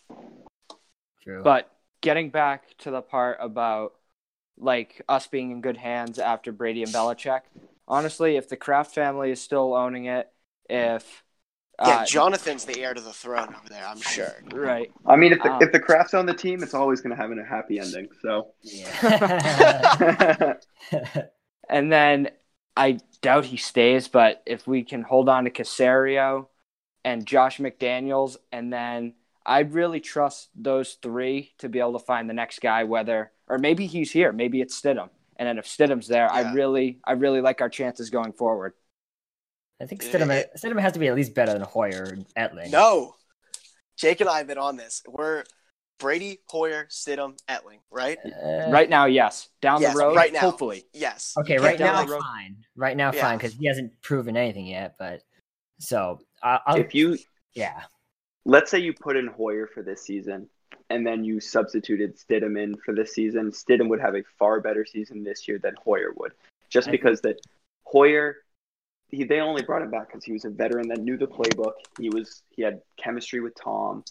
[1.24, 1.42] True.
[1.44, 3.96] But getting back to the part about
[4.58, 7.42] like us being in good hands after Brady and Belichick,
[7.88, 10.32] honestly, if the Kraft family is still owning it,
[10.70, 11.24] if
[11.84, 13.86] Yeah, uh, Jonathan's the heir to the throne over there.
[13.88, 14.44] I'm sure.
[14.54, 17.16] right, I mean, if the, Um, if the Krafts on the team, it's always going
[17.16, 18.10] to have a happy ending.
[18.22, 18.94] So, yeah.
[21.70, 22.30] and then
[22.78, 26.48] I doubt he stays, but if we can hold on to Caserio
[27.04, 29.16] and Josh McDaniels, and then
[29.46, 33.58] I'd really trust those three to be able to find the next guy, whether or
[33.58, 36.50] maybe he's here, maybe it's Stidham, and then if Stidham's there, Yeah.
[36.50, 38.74] I really, I really like our chances going forward.
[39.82, 42.26] I think Yeah, Stidham, it- Stidham has to be at least better than Hoyer and
[42.36, 42.72] Etling.
[42.72, 43.16] No,
[43.98, 45.02] Jake and I have been on this.
[45.08, 45.44] We're
[45.98, 48.18] Brady, Hoyer, Stidham, Etling, right?
[48.26, 49.50] Uh, Right now, yes.
[49.62, 50.40] Down Yes, the road, right now.
[50.40, 50.86] hopefully.
[50.94, 51.34] Yes.
[51.38, 52.58] Okay, right now do, fine.
[52.76, 53.22] Right now Yeah.
[53.22, 54.96] fine because he hasn't proven anything yet.
[54.98, 55.22] But
[55.80, 57.18] so I, I'll, if you
[57.54, 57.84] yeah,
[58.46, 60.50] let's say you put in Hoyer for this season,
[60.90, 64.86] and then you substituted Stidham in for this season, Stidham would have a far better
[64.86, 66.34] season this year than Hoyer would,
[66.70, 67.40] just because that
[67.84, 68.38] Hoyer.
[69.12, 71.74] He, they only brought him back because he was a veteran that knew the playbook.
[72.00, 74.04] He was he had chemistry with Tom,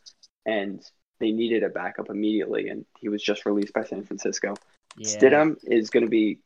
[0.44, 0.82] and
[1.18, 2.68] they needed a backup immediately.
[2.68, 4.54] And he was just released by San Francisco.
[4.96, 5.08] yeah.
[5.08, 6.40] Stidham is going to be.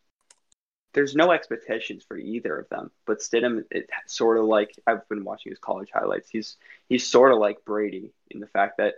[0.92, 5.24] There's no expectations for either of them, but Stidham, it sort of like I've been
[5.24, 6.30] watching his college highlights.
[6.30, 6.56] He's
[6.88, 8.94] he's sort of like Brady in the fact that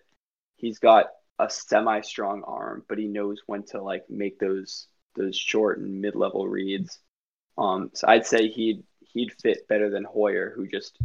[0.56, 1.06] he's got
[1.38, 6.46] a semi-strong arm, but he knows when to like make those those short and mid-level
[6.46, 6.98] reads.
[7.56, 8.82] Um, so I'd say he'd
[9.16, 10.98] he'd fit better than Hoyer, who just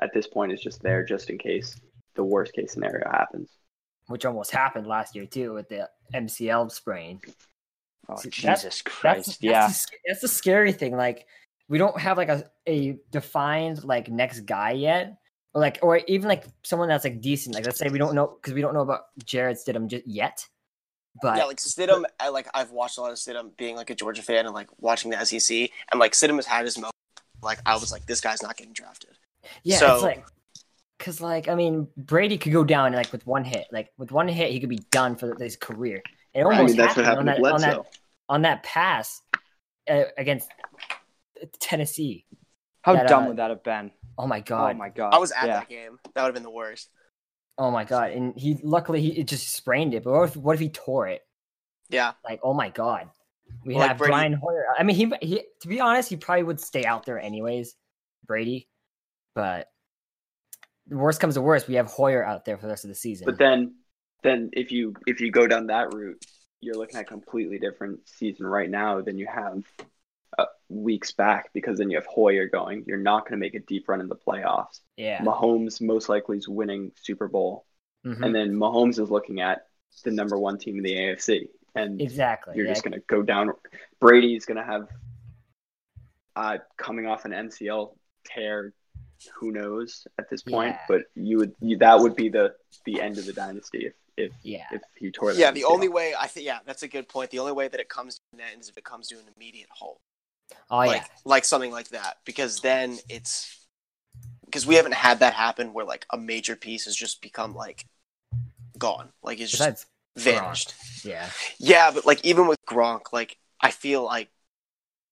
[0.00, 1.80] at this point is just there just in case
[2.14, 3.50] the worst case scenario happens.
[4.08, 7.20] which almost happened last year too with the MCL sprain.
[8.08, 9.26] Oh, See, Jesus That's, Christ.
[9.26, 9.66] that's, yeah.
[9.66, 10.96] the, sc- that's the scary thing.
[10.96, 11.26] Like
[11.68, 15.18] we don't have like a, a defined like next guy yet,
[15.54, 17.54] or like or even like someone that's like decent.
[17.56, 20.46] Like let's say we don't know because we don't know about Jarrett Stidham just yet.
[21.20, 22.04] But Yeah, like Stidham.
[22.20, 24.68] I like I've watched a lot of Stidham being like a Georgia fan and like
[24.78, 26.92] watching the SEC, and like Stidham has had his moment.
[27.42, 29.10] Like I was like, this guy's not getting drafted.
[29.62, 30.26] Yeah, So- it's like
[30.98, 34.28] because like I mean Brady could go down like with one hit, like with one
[34.28, 36.02] hit he could be done for his career.
[36.34, 39.22] It almost I mean, that's what happened, happened on, that, on that on that pass
[39.88, 40.50] uh, against
[41.60, 42.26] Tennessee.
[42.82, 43.90] How that, dumb uh, would that have been?
[44.18, 44.74] Oh my god!
[44.74, 45.12] Oh my god.
[45.12, 45.60] I was at yeah.
[45.60, 45.98] that game.
[46.14, 46.88] That would have been the worst.
[47.58, 48.10] Oh my god!
[48.10, 50.04] And he luckily he it just sprained it.
[50.04, 51.22] But what if what if he tore it?
[51.88, 53.08] Yeah, Like oh my god,
[53.66, 54.64] we like have Brady- Brian Hoyer.
[54.78, 57.74] I mean he he to be honest he probably would stay out there anyways,
[58.26, 58.68] Brady.
[59.34, 59.68] But
[60.86, 62.94] the worst comes to worst, we have Hoyer out there for the rest of the
[62.94, 63.24] season.
[63.26, 63.74] But then,
[64.22, 66.24] then if you if you go down that route,
[66.60, 69.62] you're looking at a completely different season right now than you have
[70.38, 72.84] uh, weeks back because then you have Hoyer going.
[72.86, 74.80] You're not going to make a deep run in the playoffs.
[74.96, 77.66] yeah, Mahomes most likely is winning Super Bowl,
[78.06, 78.24] Mhm.
[78.24, 79.66] and then Mahomes is looking at
[80.04, 82.54] the number one team in the AFC, and exactly.
[82.56, 82.72] you're yeah.
[82.72, 83.52] just going to go down.
[84.00, 84.88] Brady's going to have
[86.34, 87.92] uh, coming off an MCL
[88.24, 88.72] tear.
[89.36, 90.74] Who knows at this point?
[90.74, 90.80] Yeah.
[90.88, 94.32] But you would you, that would be the the end of the dynasty if if
[94.42, 94.66] yeah.
[94.72, 95.38] if he tore that.
[95.38, 95.50] yeah.
[95.50, 95.70] The MCL.
[95.70, 97.30] only way I think, yeah, that's a good point.
[97.30, 99.24] The only way that it comes to an end is if it comes to an
[99.34, 100.00] immediate halt,
[100.70, 101.06] Oh like yeah.
[101.24, 103.66] like something like that, because then it's
[104.44, 107.86] because we haven't had that happen where like a major piece has just become like
[108.78, 109.86] gone, like it's just Besides,
[110.16, 110.74] vanished.
[111.04, 111.28] yeah.
[111.58, 114.28] Yeah, but like even with Gronk, like I feel like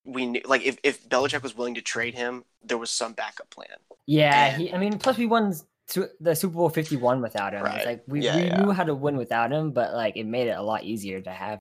[0.05, 3.51] we knew, like if if Belichick was willing to trade him, there was some backup
[3.51, 3.69] plan.
[4.07, 5.55] Yeah, And- he, I mean, plus we won
[6.21, 7.63] the Super Bowl 51 without him.
[7.63, 7.77] Right.
[7.77, 8.61] It's like we, Yeah, we yeah.
[8.63, 11.31] knew how to win without him, but like it made it a lot easier to
[11.31, 11.59] have.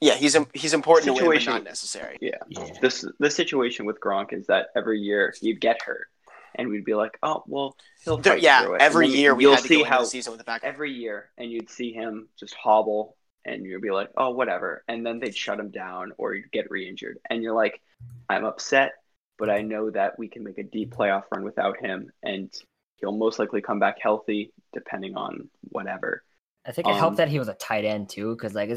[0.00, 2.18] Yeah, he's he's important to win, but Situation- not necessary.
[2.20, 2.38] Yeah.
[2.48, 2.72] Yeah.
[2.80, 6.06] This the situation with Gronk is that every year he'd get hurt,
[6.54, 8.80] and we'd be like, oh well, he'll There- fight yeah, through it.
[8.80, 10.44] every And then year we you'll had to see go how the season with a
[10.44, 10.62] back.
[10.62, 15.04] every year, and you'd see him just hobble, and you'd be like, oh whatever, and
[15.04, 17.80] then they'd shut him down or he'd get re-injured, and you're like,
[18.28, 18.92] I'm upset,
[19.38, 22.52] but I know that we can make a deep playoff run without him, and
[22.96, 26.22] he'll most likely come back healthy, depending on whatever.
[26.64, 28.70] I think it Um, helped that he was a tight end too, because like,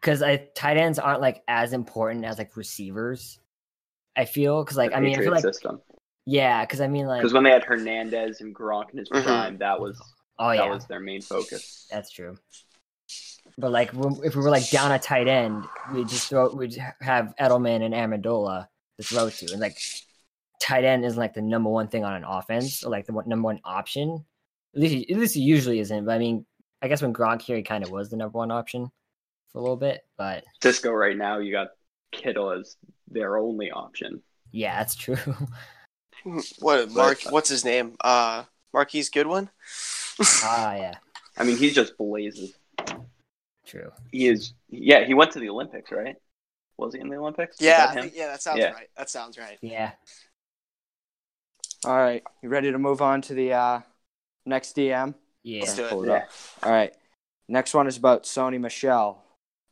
[0.00, 3.38] because I tight ends aren't like as important as like receivers.
[4.16, 5.82] I feel because like I mean I feel like system.
[6.26, 9.22] Yeah, because I mean like Because when they had Hernandez and Gronk in his Mhm.
[9.24, 10.00] prime, that was
[10.38, 11.86] oh yeah, that yeah, was their main focus.
[11.90, 12.36] that's true.
[13.58, 16.76] But like if we were like down a tight end, we just throw we would
[17.00, 19.78] have Edelman and Amendola to throw to, and like
[20.60, 23.28] tight end isn't like the number one thing on an offense or like the one,
[23.28, 24.24] number one option.
[24.74, 26.04] At least at least he usually isn't.
[26.04, 26.44] But I mean,
[26.82, 28.90] I guess when Gronk here, he kind of was the number one option
[29.52, 30.04] for a little bit.
[30.18, 31.68] But Cisco right now, you got
[32.12, 32.76] Kittle as
[33.08, 34.22] their only option.
[34.52, 35.16] yeah, that's true.
[36.60, 37.20] What Mark?
[37.24, 37.96] But- What's his name?
[38.00, 39.48] Uh, Marquise Goodwin.
[40.42, 40.94] ah, yeah,
[41.36, 42.54] I mean, he just blazes.
[43.66, 43.90] true.
[44.12, 45.04] He is, yeah.
[45.04, 46.16] He went to the Olympics, right?
[46.78, 47.56] Was he in the Olympics?
[47.58, 48.10] Yeah, that him?
[48.14, 48.72] yeah, that sounds Yeah.
[48.72, 48.88] right.
[48.98, 49.58] That sounds right.
[49.62, 49.92] Yeah.
[51.84, 53.80] All right, you ready to move on to the uh,
[54.44, 55.14] next DM?
[55.42, 55.60] Yeah.
[55.60, 55.90] Let's do it.
[55.90, 56.24] Pull Yeah.
[56.62, 56.92] All right.
[57.48, 59.22] Next one is about Sony Michel.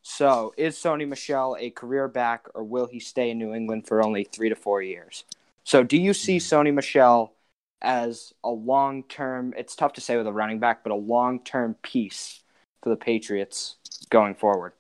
[0.03, 4.05] So, is Sony Michel a career back, or will he stay in New England for
[4.05, 5.25] only three to four years?
[5.65, 7.35] So, do you see Sony Michel
[7.81, 9.55] as a long term?
[9.57, 12.41] It's tough to say with a running back, but a long term piece
[12.83, 13.77] for the Patriots
[14.11, 14.73] going forward.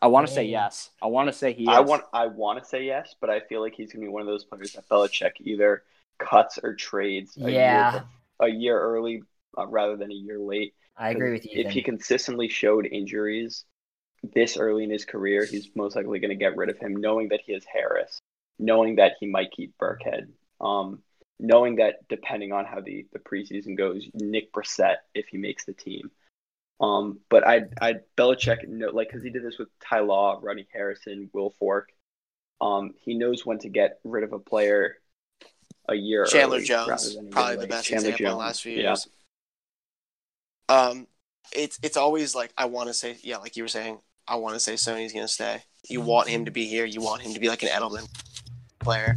[0.00, 0.90] I want to say yes.
[1.00, 1.62] I want to say he.
[1.64, 1.68] Is.
[1.70, 4.20] I want, I want to say yes, but I feel like he's gonna be one
[4.20, 5.82] of those players that Belichick either
[6.18, 7.92] cuts or trades a Yeah.
[7.92, 8.04] year,
[8.40, 9.22] a year early
[9.56, 10.74] uh, rather than a year late.
[10.98, 11.62] I agree with you.
[11.62, 13.64] If he consistently showed injuries
[14.22, 17.28] this early in his career, he's most likely going to get rid of him, knowing
[17.28, 18.20] that he has Harris,
[18.58, 20.28] knowing that he might keep Burkhead,
[20.60, 21.02] um,
[21.38, 25.72] knowing that depending on how the, the preseason goes, Nick Brossette if he makes the
[25.72, 26.10] team.
[26.80, 30.66] Um, but I I Belichick know like because he did this with Ty Law, Ronnie
[30.72, 31.84] Harrison, Wilfork.
[32.60, 34.96] Um, he knows when to get rid of a player
[35.88, 36.26] a year.
[36.26, 37.70] Chandler Jones, probably the late.
[37.70, 38.82] best Chandler example in the Jones, last few yeah.
[38.82, 39.08] years.
[40.68, 41.06] Um,
[41.52, 44.54] it's it's always like I want to say, yeah, like you were saying, I want
[44.54, 45.62] to say Sony's gonna stay.
[45.88, 46.86] You want him to be here.
[46.86, 48.08] You want him to be like an Edelman
[48.84, 49.16] player,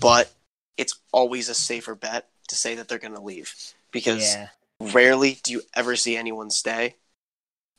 [0.00, 0.32] but
[0.76, 3.54] it's always a safer bet to say that they're gonna leave
[3.90, 4.48] because yeah.
[4.80, 6.96] rarely do you ever see anyone stay,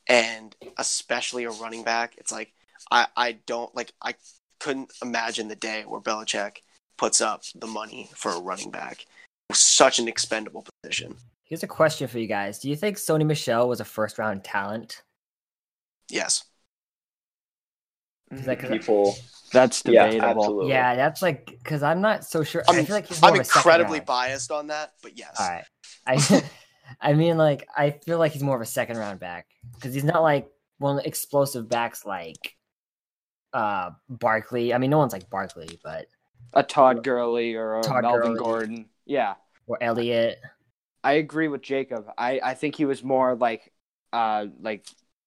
[0.08, 2.14] and especially a running back.
[2.18, 2.52] It's like
[2.90, 4.14] I I don't like I
[4.60, 6.58] couldn't imagine the day where Belichick
[6.96, 9.06] puts up the money for a running back.
[9.52, 11.16] Such an expendable position.
[11.44, 12.58] Here's a question for you guys.
[12.58, 15.02] Do you think Sony Michel was a first round talent?
[16.10, 16.44] Yes.
[18.30, 19.16] 'Cause, like, 'cause People,
[19.52, 20.42] That's yeah, debatable.
[20.42, 20.70] absolutely.
[20.70, 22.62] yeah, that's like because I'm not so sure.
[22.68, 25.16] i I'm, feel like he's more I'm of a second incredibly biased on that, but
[25.16, 25.36] yes.
[25.38, 25.64] All right.
[26.06, 26.42] I
[27.00, 30.04] I mean, like I feel like he's more of a second round back because he's
[30.04, 32.56] not like one of the explosive backs like
[33.52, 34.74] uh Barkley.
[34.74, 36.06] I mean, no one's like Barkley, but
[36.52, 38.38] A Todd Gurley or a Todd Melvin Gurley.
[38.38, 38.86] Gordon.
[39.04, 39.34] Yeah.
[39.66, 40.38] or Elliott.
[41.04, 42.06] I agree with Jacob.
[42.18, 43.72] I, I think he was more like
[44.12, 44.84] uh like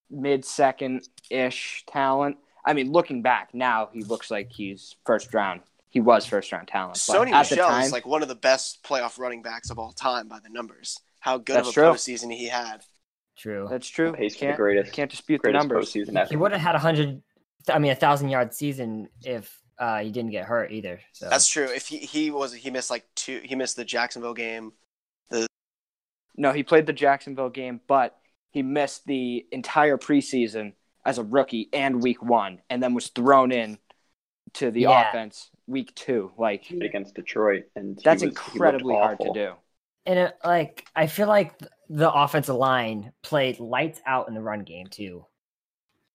[0.10, 2.38] mid second ish talent.
[2.66, 5.62] I mean, looking back now, he looks like he's first round.
[5.90, 6.98] He was first round talent.
[6.98, 9.80] Sony at the Michel time, is like one of the best playoff running backs of
[9.80, 11.00] all time by the numbers.
[11.20, 11.84] How good of a true.
[11.84, 12.84] postseason he had.
[13.38, 13.68] True.
[13.70, 14.12] that's true.
[14.14, 15.92] pace for the Can't, greatest, can't dispute the numbers.
[15.92, 17.22] postseason He would have had a hundred.
[17.70, 21.00] I mean, a thousand yard season if uh he didn't get hurt either.
[21.14, 21.66] So That's true.
[21.66, 24.74] If he, he was he missed like two he missed the Jacksonville game.
[25.30, 25.48] The
[26.36, 28.18] no, he played the Jacksonville game, but
[28.52, 30.74] he missed the entire preseason
[31.06, 33.78] as a rookie and week one, and then was thrown in
[34.54, 35.10] to the Yeah.
[35.10, 36.32] offense week two.
[36.38, 39.54] Like against Detroit, and that's was- incredibly hard to do.
[40.06, 41.54] and it, like I feel like
[41.90, 45.26] the offensive line played lights out in the run game too.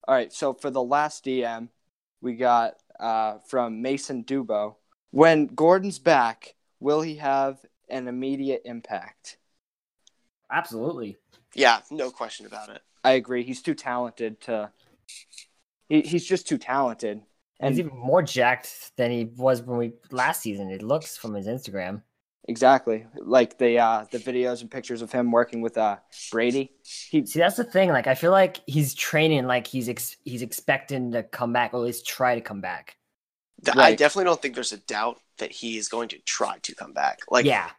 [0.07, 1.69] All right, so for the last DM,
[2.21, 4.77] we got uh, from Mason Dubo.
[5.11, 9.39] When Gordon's back, will he have an immediate impact?
[10.51, 11.17] Absolutely.
[11.55, 12.83] Yeah, no question about it.
[13.05, 13.45] I agree.
[13.45, 14.73] He's too talented to.
[15.89, 17.23] He, he's just too talented.
[17.61, 20.71] And And he's even more jacked than he was when we last season.
[20.71, 22.03] It looks from his Instagram.
[22.49, 25.97] exactly like the uh, the videos and pictures of him working with uh,
[26.31, 26.73] Brady.
[27.09, 27.91] He See, that's the thing.
[27.91, 31.79] Like, I feel like he's training like he's ex- he's expecting to come back, or
[31.79, 32.97] at least try to come back.
[33.65, 36.75] th- I definitely don't think there's a doubt that he is going to try to
[36.75, 37.21] come back.
[37.31, 37.71] Like, yeah,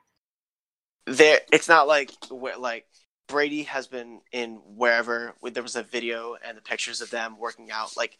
[1.05, 2.11] there, it's not like
[2.57, 2.85] like
[3.27, 5.33] Brady has been in wherever.
[5.43, 7.97] There was a video and the pictures of them working out.
[7.97, 8.17] Like,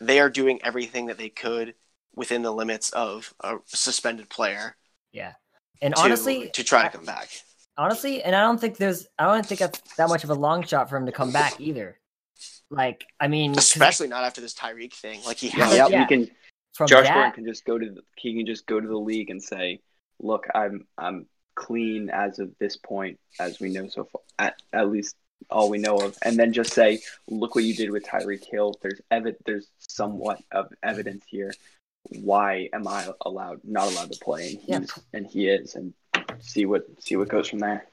[0.00, 1.74] they are doing everything that they could
[2.14, 4.76] within the limits of a suspended player
[5.12, 5.34] Yeah,
[5.82, 7.28] and to, honestly, to try to come back.
[7.76, 10.62] honestly, and I don't think there's, I don't think that's that much of a long
[10.64, 11.98] shot for him to come back either.
[12.70, 15.20] Like, I mean, Especially not after this Tyreek thing.
[15.26, 15.74] Like he Yeah, has.
[15.76, 15.90] Yep.
[15.90, 16.00] Yeah.
[16.00, 16.30] he can.
[16.74, 18.02] from Josh that, Gordon can just go to the.
[18.16, 19.80] He can just go to the league and say,
[20.20, 21.26] "Look, I'm I'm
[21.58, 24.22] clean as of this point, as we know so far.
[24.38, 25.16] At, at least
[25.50, 28.74] all we know of, and then just say, "Look what you did with Tyreek Hill.
[28.82, 31.52] There's evi- There's somewhat of evidence here.
[32.30, 34.50] Why am I allowed not allowed to play?
[34.50, 35.02] And he's Yeah.
[35.14, 35.92] and he is, and
[36.40, 37.84] see what see what goes from there.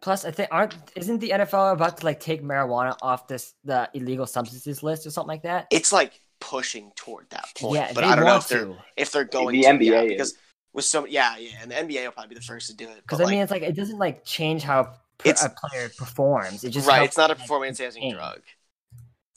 [0.00, 3.88] Plus, I think aren't isn't the NFL about to like take marijuana off this the
[3.94, 5.66] illegal substances list or something like that?
[5.70, 7.74] It's like pushing toward that point.
[7.74, 8.76] yeah, but I don't know if they're to.
[8.96, 10.36] if they're going The to, NBA yeah, is.
[10.72, 13.02] With so yeah yeah and the NBA will probably be the first to do it.
[13.02, 16.64] Because I mean, it's like it doesn't like change how per- a player performs.
[16.64, 18.40] It just right, it's not a like, performance enhancing drug.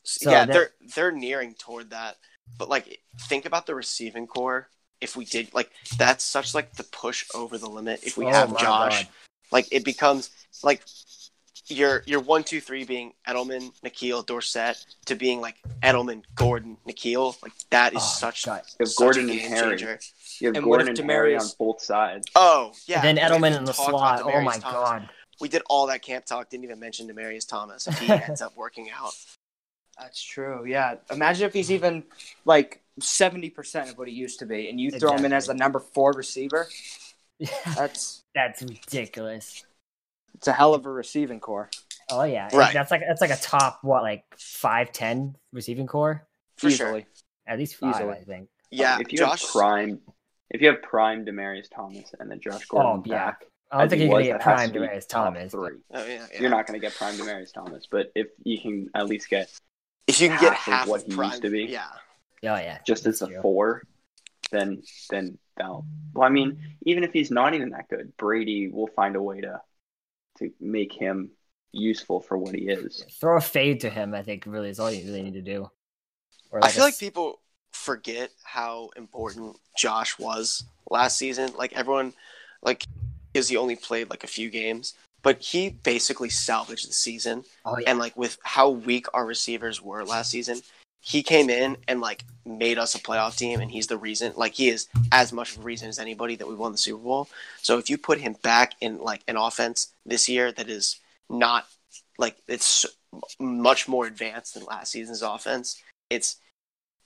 [0.03, 2.17] So yeah, they're they're nearing toward that.
[2.57, 4.67] But like think about the receiving core.
[4.99, 8.01] If we did like that's such like the push over the limit.
[8.03, 9.07] If we Oh have Josh, God.
[9.51, 10.29] like it becomes
[10.63, 10.83] like
[11.71, 17.41] your your one two three being Edelman, N'Keal, Dorsett to being like Edelman, Gordon, N'Keal.
[17.41, 18.61] Like that is Oh, such, God.
[18.79, 19.69] You have such Gordon a and game Harry.
[19.77, 19.99] changer.
[20.39, 22.27] You have And what Gordon if and Harry on both sides.
[22.35, 23.05] Oh yeah.
[23.05, 24.21] And then Edelman didn't in the slot.
[24.23, 24.63] Oh my Thomas.
[24.63, 25.09] god.
[25.39, 26.49] We did all that camp talk.
[26.49, 29.13] Didn't even mention Demaryius Thomas if he ends up working out.
[29.99, 30.65] That's true.
[30.65, 30.95] Yeah.
[31.11, 32.03] Imagine if he's even
[32.45, 35.47] like seventy percent of what he used to be, and you throw him in as
[35.47, 36.67] the number four receiver.
[37.75, 39.65] That's That's ridiculous.
[40.41, 41.69] It's a hell of a receiving core.
[42.09, 42.73] Oh yeah, Right.
[42.73, 46.27] That's like that's like a top what like five ten receiving core,
[46.57, 47.03] For sure.
[47.47, 48.13] at least five, Easily.
[48.13, 48.49] I think.
[48.71, 49.41] Yeah, if you Josh.
[49.43, 49.99] have prime,
[50.49, 53.25] if you have prime Demaryius Thomas and then Josh oh, Gordon Oh, yeah.
[53.25, 55.51] back, I don't think he you're gonna get prime to be Demaryius top Thomas.
[55.51, 55.77] Three.
[55.93, 56.41] Oh yeah, yeah.
[56.41, 59.51] You're not going to get prime Demaryius Thomas, but if you can at least get
[60.07, 61.65] If you can get half of what of he used to be.
[61.65, 61.85] yeah.
[62.43, 63.41] Oh yeah, just as a true.
[63.43, 63.83] four,
[64.51, 64.81] then
[65.11, 65.85] then that'll.
[66.13, 69.41] Well, I mean, even if he's not even that good, Brady will find a way
[69.41, 69.61] to
[70.41, 71.31] to make him
[71.71, 73.05] useful for what he is.
[73.19, 74.13] Throw a fade to him.
[74.13, 75.69] I think really is all you really need to do.
[76.51, 77.39] Or I a feel like people
[77.71, 81.51] forget how important Josh was last season.
[81.57, 82.13] Like everyone,
[82.61, 82.83] like
[83.31, 87.43] because he only played like a few games, but he basically salvaged the season.
[87.65, 90.61] oh yeah, And like with how weak our receivers were last season,
[91.01, 94.33] he came in and like made us a playoff team, and he's the reason.
[94.35, 97.01] Like he is as much of a reason as anybody that we won the Super
[97.03, 97.27] Bowl.
[97.61, 100.99] So if you put him back in like an offense this year that is
[101.29, 101.65] not
[102.17, 102.85] like it's
[103.39, 106.37] much more advanced than last season's offense, it's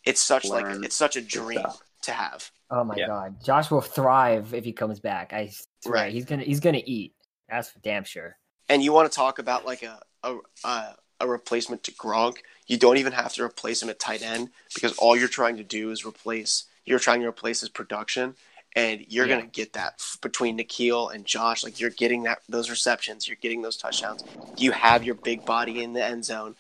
[0.04, 1.82] it's such like it's such a dream stuff.
[2.04, 2.52] to have.
[2.70, 3.08] oh my yeah.
[3.08, 5.32] god, Josh will thrive if he comes back.
[5.34, 5.52] I
[5.84, 6.14] swear, Right.
[6.14, 7.14] he's gonna he's gonna eat.
[7.50, 8.38] That's for damn sure.
[8.68, 12.38] And you want to talk about like a a a, a replacement to Gronk?
[12.68, 15.64] You don't even have to replace him at tight end because all you're trying to
[15.64, 16.66] do is replace.
[16.86, 18.36] You're trying to replace his production,
[18.76, 19.38] and you're Yeah.
[19.38, 21.64] gonna get that between N'Keal and Josh.
[21.64, 24.24] Like you're getting that those receptions, you're getting those touchdowns.
[24.58, 26.56] You have your big body in the end zone,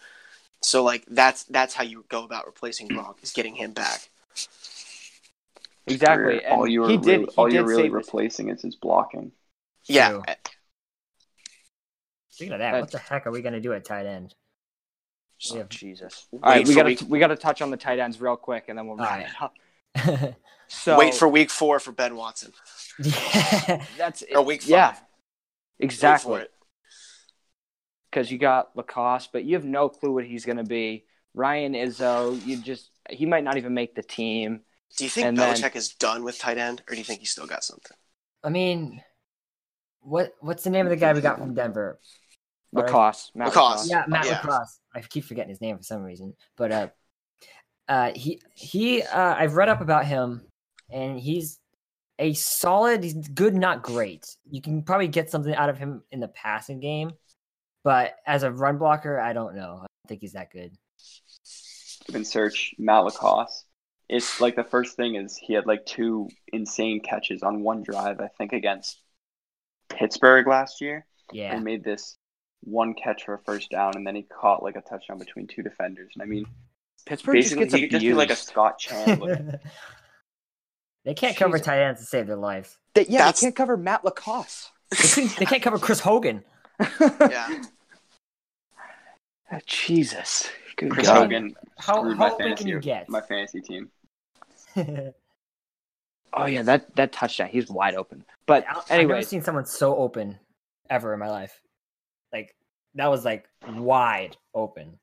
[0.62, 4.10] so like that's that's how you go about replacing Gronk is getting him back.
[5.88, 6.26] Exactly.
[6.36, 7.06] Where And all you're he did.
[7.06, 8.06] really, he all you're really save us.
[8.06, 9.32] replacing is his blocking.
[9.86, 10.24] Yeah, True.
[12.30, 14.34] Speaking of that, Uh, what the heck are we gonna do at tight end?
[15.52, 15.64] Oh, Yeah.
[15.70, 16.28] Jesus.
[16.32, 18.36] Wait All right, we got to we got to touch on the tight ends real
[18.38, 19.52] quick, and then we'll All wrap right.
[20.08, 20.34] it up.
[20.68, 22.52] So wait for week four for Ben Watson
[24.00, 24.36] that's it.
[24.36, 24.70] or week five.
[24.70, 24.96] Yeah,
[25.80, 26.46] exactly.
[28.10, 31.06] Because you got LaCosse, but you have no clue what he's going to be.
[31.36, 34.62] Ryan Izzo, you just he might not even make the team.
[34.98, 37.20] Do you think And then- Belichick is done with tight end, or do you think
[37.20, 37.96] he's still got something?
[38.44, 39.04] I mean,
[40.00, 42.00] what what's the name of the guy we got from Denver?
[42.76, 42.86] Right.
[42.86, 43.90] LaCosse, Matt LaCosse.
[43.90, 44.34] Yeah, Matt Yeah.
[44.34, 44.80] Lacrosse.
[44.94, 46.88] I keep forgetting his name for some reason, but uh,
[47.88, 50.42] uh, he he uh, I've read up about him,
[50.92, 51.60] and he's
[52.20, 53.04] a solid.
[53.04, 54.26] He's good, not great.
[54.50, 57.12] You can probably get something out of him in the passing game,
[57.84, 59.76] but as a run blocker, I don't know.
[59.82, 60.72] I don't think he's that good.
[62.08, 63.66] You can search Matt LaCosse.
[64.08, 68.20] It's like the first thing is he had like two insane catches on one drive,
[68.20, 69.02] I think against
[69.90, 72.16] Pittsburgh last year, Yeah, and made this
[72.64, 75.62] one catch for a first down, and then he caught like a touchdown between two
[75.64, 76.12] defenders.
[76.16, 76.46] And I mean,
[77.06, 78.36] Pittsburgh just gets he could just be like a.
[78.36, 79.60] Scott Chandler.
[81.06, 81.66] they can't cover Jesus.
[81.66, 82.80] tight ends to save their life.
[82.94, 84.72] They- yeah, That's- they can't cover Matt LaCosse.
[85.16, 86.44] They, they can't cover Chris Hogan.
[87.20, 87.64] Yeah.
[89.52, 90.50] Uh, Jesus.
[90.76, 91.18] Good Chris God.
[91.18, 93.10] Hogan How- screwed how my open can fantasy you get?
[93.10, 93.90] my fantasy team.
[96.38, 98.26] Oh yeah, that that touchdown, he's wide open.
[98.46, 100.38] But anyway, I've never seen someone so open
[100.90, 101.62] ever in my life.
[102.36, 102.56] Like
[102.96, 105.00] that was like wide open.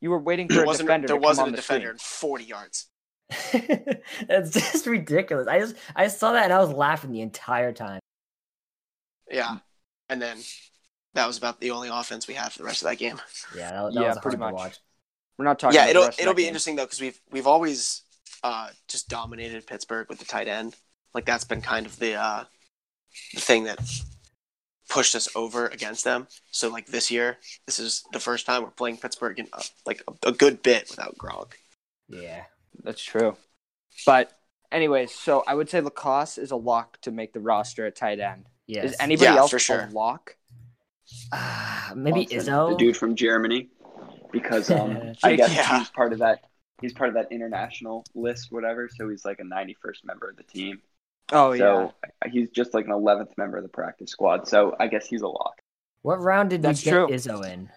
[0.00, 1.08] you were waiting for There a wasn't defender.
[1.08, 1.92] there to wasn't on a the defender screen.
[1.94, 2.86] in 40 yards.
[4.28, 5.48] That's just ridiculous.
[5.48, 8.00] I just I saw that and I was laughing the entire time.
[9.30, 9.56] Yeah,
[10.08, 10.38] and then
[11.14, 13.20] that was about the only offense we had for the rest of that game.
[13.56, 14.60] Yeah, that, that Yeah, was pretty hard much.
[14.62, 14.78] to watch.
[15.38, 15.74] We're not talking.
[15.74, 16.48] yeah, about it'll rest it'll that be game.
[16.48, 18.02] interesting though because we've we've always
[18.44, 20.76] uh, just dominated Pittsburgh with the tight end.
[21.14, 22.44] Like that's been kind of the uh,
[23.34, 23.80] the thing that
[24.88, 26.26] pushed us over against them.
[26.50, 30.02] So like this year, this is the first time we're playing Pittsburgh in uh, like
[30.08, 31.52] a, a good bit without Gronk.
[32.08, 32.44] Yeah.
[32.84, 33.36] That's true.
[34.04, 34.32] But
[34.70, 38.20] anyways, so I would say LaCosse is a lock to make the roster at tight
[38.20, 38.46] end.
[38.66, 38.92] Yes.
[38.92, 39.88] Is anybody Yeah, else for sure.
[39.90, 40.36] a lock?
[41.32, 42.70] Ah, maybe Johnson, Izzo?
[42.70, 43.68] the dude from Germany,
[44.32, 45.78] because um, I- I guess Yeah.
[45.78, 46.44] he's part of that.
[46.82, 48.88] He's part of that international list, whatever.
[48.94, 50.82] So he's like a 91st member of the team.
[51.32, 51.94] Oh yeah, so
[52.30, 54.46] he's just like an 11th member of the practice squad.
[54.46, 55.54] So I guess he's a lock.
[56.02, 57.08] What round did That's we get true.
[57.08, 57.68] Izzo in?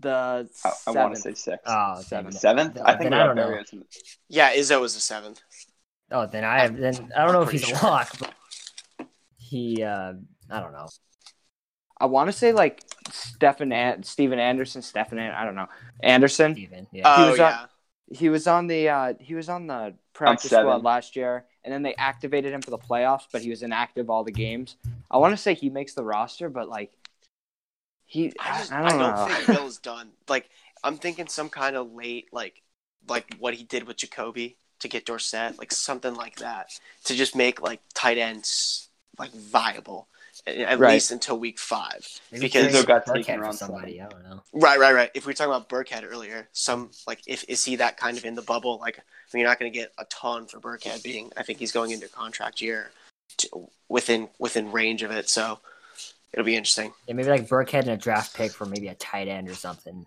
[0.00, 1.62] the I, I want to say six.
[1.66, 2.32] Oh, Seven.
[2.32, 2.78] Seventh?
[2.82, 3.46] I think then I don't know.
[3.48, 3.84] Berrios in
[4.28, 5.40] Yeah, Izzo was the seventh.
[6.10, 6.76] Oh, then I have.
[6.76, 8.34] Then I don't know if pretty he's a lock, but
[9.36, 9.82] he.
[9.82, 10.14] uh
[10.50, 10.88] I don't know.
[12.00, 15.68] I want to say like Stephen An- Stephen Anderson, Stephen An- I don't know
[16.02, 16.54] Anderson.
[16.54, 16.86] Steven.
[16.92, 17.02] Yeah.
[17.04, 17.66] Oh was on- yeah,
[18.18, 21.82] He was on the uh, he was on the practice squad last year, and then
[21.82, 24.76] they activated him for the playoffs, but he was inactive all the games.
[25.10, 26.92] I want to say he makes the roster, but like
[28.04, 29.34] he, I, I, just, I I don't don't, know.
[29.34, 30.10] think Bill's done.
[30.28, 30.50] Like
[30.84, 32.62] I'm thinking some kind of late like
[33.08, 36.70] like what he did with Jacoby to get Dorsett, like something like that,
[37.04, 38.88] to just make like tight ends
[39.18, 40.08] like viable
[40.46, 40.94] at Right.
[40.94, 42.06] least until week five.
[42.30, 44.00] Maybe because- trade got taken around somebody.
[44.00, 44.42] I don't know.
[44.52, 45.10] Right, right, right.
[45.14, 48.24] If we were talking about Burkhead earlier, some like if is he that kind of
[48.24, 48.78] in the bubble?
[48.78, 49.02] Like, I
[49.32, 51.32] mean, you're not going to get a ton for Burkhead being.
[51.36, 52.90] I think he's going into contract year,
[53.38, 55.28] to, within within range of it.
[55.28, 55.58] So
[56.32, 56.92] it'll be interesting.
[57.06, 60.06] Yeah, maybe like Burkhead and a draft pick for maybe a tight end or something.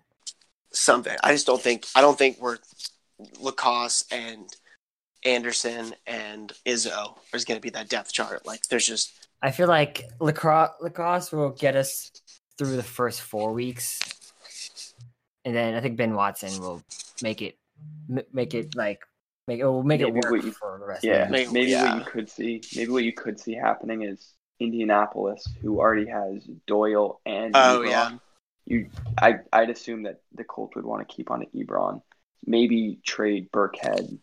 [0.72, 1.16] Something.
[1.22, 1.86] I just don't think.
[1.94, 2.58] I don't think we're
[3.40, 4.54] LaCosse and
[5.24, 8.44] Anderson and Izzo is going to be that depth chart.
[8.46, 12.10] Like, there's just I feel like lacrosse lacrosse will get us
[12.58, 14.00] through the first four weeks,
[15.44, 16.82] and then I think Ben Watson will
[17.22, 17.56] make it
[18.10, 19.02] m- make it like
[19.46, 21.04] make it will make it Maybe work what you- for the rest.
[21.04, 21.94] Yeah, of the Maybe- maybe yeah.
[21.96, 26.42] what you could see, maybe what you could see happening is Indianapolis, who already has
[26.66, 27.90] Doyle and Oh, Ebron.
[27.90, 28.18] yeah.
[28.64, 32.02] You, I, I'd assume that the Colts would want to keep on Ebron.
[32.44, 34.18] Maybe trade Burkhead,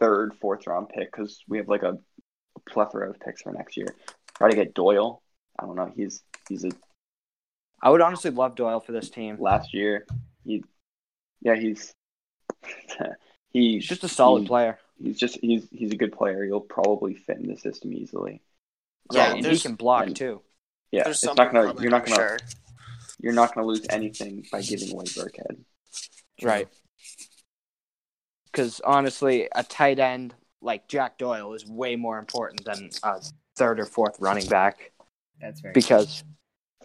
[0.00, 1.98] third, fourth round pick because we have like a,
[2.66, 3.94] a plethora of picks for next year.
[4.36, 5.22] Try to get Doyle.
[5.58, 5.92] I don't know.
[5.94, 6.70] He's he's a
[7.82, 9.36] I would honestly love Doyle for this team.
[9.40, 10.06] last year.
[10.44, 10.62] He,
[11.40, 11.94] yeah, he's
[13.52, 14.78] he, He's just a solid he- player.
[15.02, 16.44] He's just he's he's a good player.
[16.44, 18.42] He'll probably fit in the system easily.
[19.12, 20.42] Yeah, right, and he can block and- too.
[20.92, 22.38] Yeah, there's it's not gonna you're not gonna sure.
[23.20, 25.58] you're not gonna lose anything by giving away Burkhead.
[26.42, 26.68] Right.
[28.46, 33.20] Because honestly, a tight end like Jack Doyle is way more important than a
[33.56, 34.92] third or fourth running back.
[35.40, 36.22] That's very Because,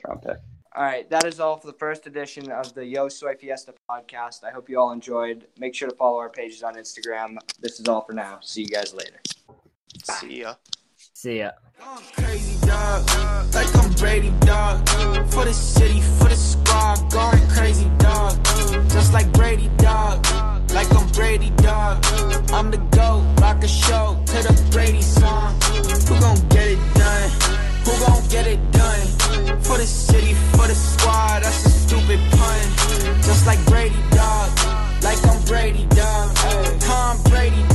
[0.08, 0.38] Round pick.
[0.76, 4.44] all right, that is all for the first edition of the Yo Soy Fiesta podcast.
[4.44, 5.48] I hope you all enjoyed.
[5.58, 7.38] Make sure to follow our pages on Instagram.
[7.60, 8.40] This is all for now.
[8.42, 9.20] See you guys later.
[10.04, 10.56] See ya.
[10.98, 11.52] See ya.
[11.82, 13.06] I'm crazy, dog.
[13.54, 14.88] Like I'm Brady, dog.
[15.32, 18.42] For the city, for the squad, going crazy, dog.
[18.90, 20.26] Just like Brady, dog
[20.76, 22.06] like I'm Brady, dog.
[22.52, 25.56] I'm the GOAT, rock a show to the Brady song.
[26.08, 27.30] Who gon' get it done?
[27.86, 29.08] Who gon' get it done?
[29.62, 32.60] For the city, for the squad, that's a stupid pun.
[33.24, 34.52] Just like Brady, dog.
[35.02, 36.36] Like I'm Brady, dog.
[36.82, 37.75] Tom Brady, dog.